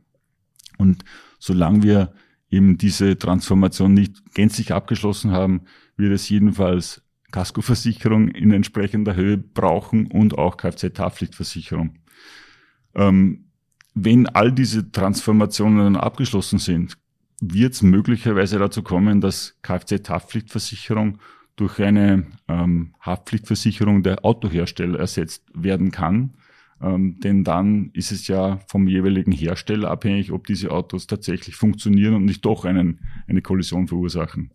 Und 0.78 1.04
solange 1.40 1.84
wir 1.84 2.14
eben 2.50 2.78
diese 2.78 3.18
Transformation 3.18 3.94
nicht 3.94 4.36
gänzlich 4.36 4.72
abgeschlossen 4.72 5.32
haben, 5.32 5.62
wird 5.98 6.14
es 6.14 6.30
jedenfalls 6.30 7.03
Kaskoversicherung 7.34 8.30
in 8.30 8.52
entsprechender 8.52 9.16
Höhe 9.16 9.38
brauchen 9.38 10.06
und 10.08 10.38
auch 10.38 10.56
Kfz-Haftpflichtversicherung. 10.56 11.96
Ähm, 12.96 13.46
wenn 13.96 14.28
all 14.28 14.52
diese 14.52 14.92
Transformationen 14.92 15.98
abgeschlossen 15.98 16.60
sind, 16.60 16.96
wird 17.42 17.74
es 17.74 17.82
möglicherweise 17.82 18.60
dazu 18.60 18.84
kommen, 18.84 19.20
dass 19.20 19.58
Kfz-Haftpflichtversicherung 19.64 21.18
durch 21.56 21.80
eine 21.80 22.28
ähm, 22.48 22.94
Haftpflichtversicherung 23.02 24.04
der 24.04 24.24
Autohersteller 24.24 25.00
ersetzt 25.00 25.44
werden 25.56 25.92
kann. 25.92 26.36
Ähm, 26.82 27.20
denn 27.20 27.44
dann 27.44 27.90
ist 27.94 28.12
es 28.12 28.28
ja 28.28 28.60
vom 28.68 28.88
jeweiligen 28.88 29.32
Hersteller 29.32 29.90
abhängig, 29.90 30.32
ob 30.32 30.46
diese 30.46 30.70
Autos 30.70 31.08
tatsächlich 31.08 31.56
funktionieren 31.56 32.14
und 32.14 32.26
nicht 32.26 32.46
doch 32.46 32.64
einen, 32.66 33.00
eine 33.28 33.42
Kollision 33.42 33.88
verursachen 33.88 34.52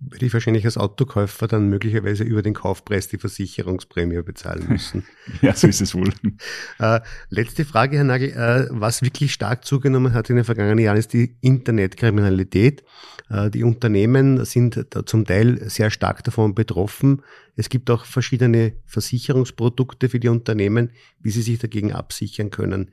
würde 0.00 0.24
ich 0.24 0.32
wahrscheinlich 0.32 0.64
als 0.64 0.78
Autokäufer 0.78 1.46
dann 1.46 1.68
möglicherweise 1.68 2.24
über 2.24 2.40
den 2.40 2.54
Kaufpreis 2.54 3.08
die 3.08 3.18
Versicherungsprämie 3.18 4.22
bezahlen 4.22 4.66
müssen. 4.68 5.04
ja, 5.42 5.54
so 5.54 5.66
ist 5.68 5.82
es 5.82 5.94
wohl. 5.94 6.10
äh, 6.78 7.00
letzte 7.28 7.66
Frage, 7.66 7.98
Herr 7.98 8.04
Nagel. 8.04 8.30
Äh, 8.30 8.68
was 8.70 9.02
wirklich 9.02 9.32
stark 9.32 9.64
zugenommen 9.64 10.14
hat 10.14 10.30
in 10.30 10.36
den 10.36 10.44
vergangenen 10.44 10.78
Jahren, 10.78 10.96
ist 10.96 11.12
die 11.12 11.36
Internetkriminalität. 11.42 12.82
Äh, 13.28 13.50
die 13.50 13.62
Unternehmen 13.62 14.44
sind 14.46 14.86
zum 15.04 15.26
Teil 15.26 15.68
sehr 15.68 15.90
stark 15.90 16.24
davon 16.24 16.54
betroffen. 16.54 17.22
Es 17.56 17.68
gibt 17.68 17.90
auch 17.90 18.06
verschiedene 18.06 18.72
Versicherungsprodukte 18.86 20.08
für 20.08 20.18
die 20.18 20.28
Unternehmen, 20.28 20.92
wie 21.20 21.30
sie 21.30 21.42
sich 21.42 21.58
dagegen 21.58 21.92
absichern 21.92 22.50
können. 22.50 22.90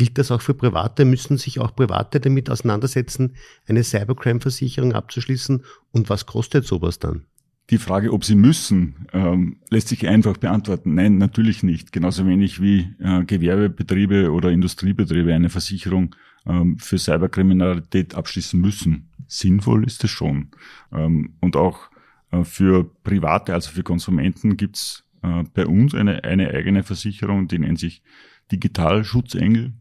Gilt 0.00 0.16
das 0.16 0.30
auch 0.30 0.40
für 0.40 0.54
Private? 0.54 1.04
Müssen 1.04 1.36
sich 1.36 1.60
auch 1.60 1.76
Private 1.76 2.20
damit 2.20 2.48
auseinandersetzen, 2.48 3.34
eine 3.68 3.84
Cybercrime-Versicherung 3.84 4.94
abzuschließen? 4.94 5.62
Und 5.90 6.08
was 6.08 6.24
kostet 6.24 6.64
sowas 6.64 6.98
dann? 6.98 7.26
Die 7.68 7.76
Frage, 7.76 8.10
ob 8.14 8.24
sie 8.24 8.34
müssen, 8.34 9.06
ähm, 9.12 9.58
lässt 9.68 9.88
sich 9.88 10.08
einfach 10.08 10.38
beantworten. 10.38 10.94
Nein, 10.94 11.18
natürlich 11.18 11.62
nicht. 11.62 11.92
Genauso 11.92 12.26
wenig 12.26 12.62
wie 12.62 12.94
äh, 12.98 13.24
Gewerbebetriebe 13.26 14.32
oder 14.32 14.50
Industriebetriebe 14.50 15.34
eine 15.34 15.50
Versicherung 15.50 16.16
ähm, 16.46 16.78
für 16.78 16.96
Cyberkriminalität 16.96 18.14
abschließen 18.14 18.58
müssen. 18.58 19.10
Sinnvoll 19.28 19.84
ist 19.84 20.02
es 20.02 20.10
schon. 20.10 20.48
Ähm, 20.94 21.34
und 21.42 21.56
auch 21.56 21.90
äh, 22.30 22.42
für 22.44 22.90
Private, 23.02 23.52
also 23.52 23.70
für 23.70 23.82
Konsumenten, 23.82 24.56
gibt's 24.56 25.04
äh, 25.22 25.44
bei 25.52 25.66
uns 25.66 25.94
eine, 25.94 26.24
eine 26.24 26.48
eigene 26.48 26.84
Versicherung, 26.84 27.48
die 27.48 27.58
nennt 27.58 27.78
sich 27.78 28.02
Digitalschutzengel. 28.50 29.74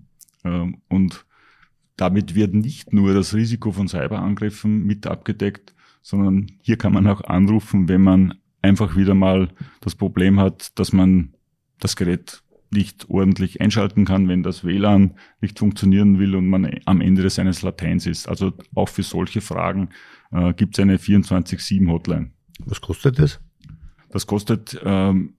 Ähm, 0.43 0.82
und 0.88 1.25
damit 1.95 2.36
wird 2.36 2.54
nicht 2.54 2.93
nur 2.93 3.13
das 3.13 3.34
Risiko 3.34 3.71
von 3.71 3.88
Cyberangriffen 3.88 4.86
mit 4.86 5.06
abgedeckt, 5.06 5.73
sondern 6.02 6.47
hier 6.62 6.78
kann 6.78 6.93
man 6.93 7.08
auch 7.08 7.21
anrufen, 7.21 7.89
wenn 7.89 8.02
man 8.02 8.36
einfach 8.62 8.95
wieder 8.95 9.15
mal 9.15 9.49
das 9.82 9.95
Problem 9.95 10.39
hat, 10.39 10.78
dass 10.80 10.93
man 10.93 11.34
das 11.80 11.95
Gerät 11.95 12.41
nicht 12.71 13.10
ordentlich 13.10 13.62
einschalten 13.62 14.06
kann, 14.06 14.28
wenn 14.28 14.43
das 14.43 14.63
WLAN 14.63 15.15
nicht 15.41 15.60
funktionieren 15.60 16.19
will 16.19 16.36
und 16.36 16.47
man 16.47 16.69
am 16.86 17.02
Ende 17.02 17.28
seines 17.30 17.62
Lateins 17.63 18.06
ist. 18.06 18.30
Also 18.30 18.54
auch 18.75 18.89
für 18.89 19.04
solche 19.04 19.41
Fragen 19.41 19.89
äh, 20.32 20.54
gibt 20.54 20.78
es 20.78 20.82
eine 20.82 20.97
24-7-Hotline. 20.97 22.32
Was 22.65 22.80
kostet 22.82 23.19
das? 23.19 23.39
Das 24.10 24.28
kostet 24.28 24.80
ähm, 24.84 25.34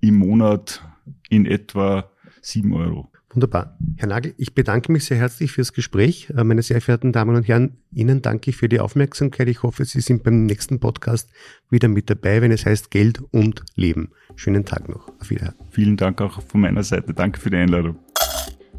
im 0.00 0.16
Monat 0.16 0.82
in 1.28 1.46
etwa 1.46 2.10
7 2.42 2.72
Euro. 2.72 3.10
Wunderbar. 3.34 3.76
Herr 3.96 4.08
Nagel, 4.08 4.34
ich 4.36 4.54
bedanke 4.54 4.92
mich 4.92 5.04
sehr 5.04 5.16
herzlich 5.16 5.50
fürs 5.50 5.72
Gespräch. 5.72 6.30
Äh, 6.36 6.44
meine 6.44 6.62
sehr 6.62 6.80
verehrten 6.80 7.12
Damen 7.12 7.34
und 7.34 7.48
Herren, 7.48 7.78
Ihnen 7.92 8.22
danke 8.22 8.50
ich 8.50 8.56
für 8.56 8.68
die 8.68 8.78
Aufmerksamkeit. 8.78 9.48
Ich 9.48 9.62
hoffe, 9.62 9.84
Sie 9.84 10.00
sind 10.00 10.22
beim 10.22 10.46
nächsten 10.46 10.78
Podcast 10.78 11.30
wieder 11.68 11.88
mit 11.88 12.08
dabei, 12.08 12.42
wenn 12.42 12.52
es 12.52 12.64
heißt 12.64 12.90
Geld 12.90 13.20
und 13.32 13.62
Leben. 13.74 14.10
Schönen 14.36 14.64
Tag 14.64 14.88
noch. 14.88 15.08
Auf 15.20 15.30
Wiedersehen. 15.30 15.54
Vielen 15.70 15.96
Dank 15.96 16.20
auch 16.20 16.42
von 16.42 16.60
meiner 16.60 16.84
Seite. 16.84 17.12
Danke 17.12 17.40
für 17.40 17.50
die 17.50 17.56
Einladung. 17.56 17.96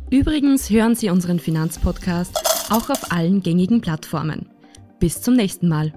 Übrigens 0.09 0.69
hören 0.69 0.95
Sie 0.95 1.09
unseren 1.09 1.39
Finanzpodcast 1.39 2.71
auch 2.71 2.89
auf 2.89 3.11
allen 3.11 3.41
gängigen 3.41 3.81
Plattformen. 3.81 4.49
Bis 4.99 5.21
zum 5.21 5.35
nächsten 5.35 5.67
Mal. 5.67 5.93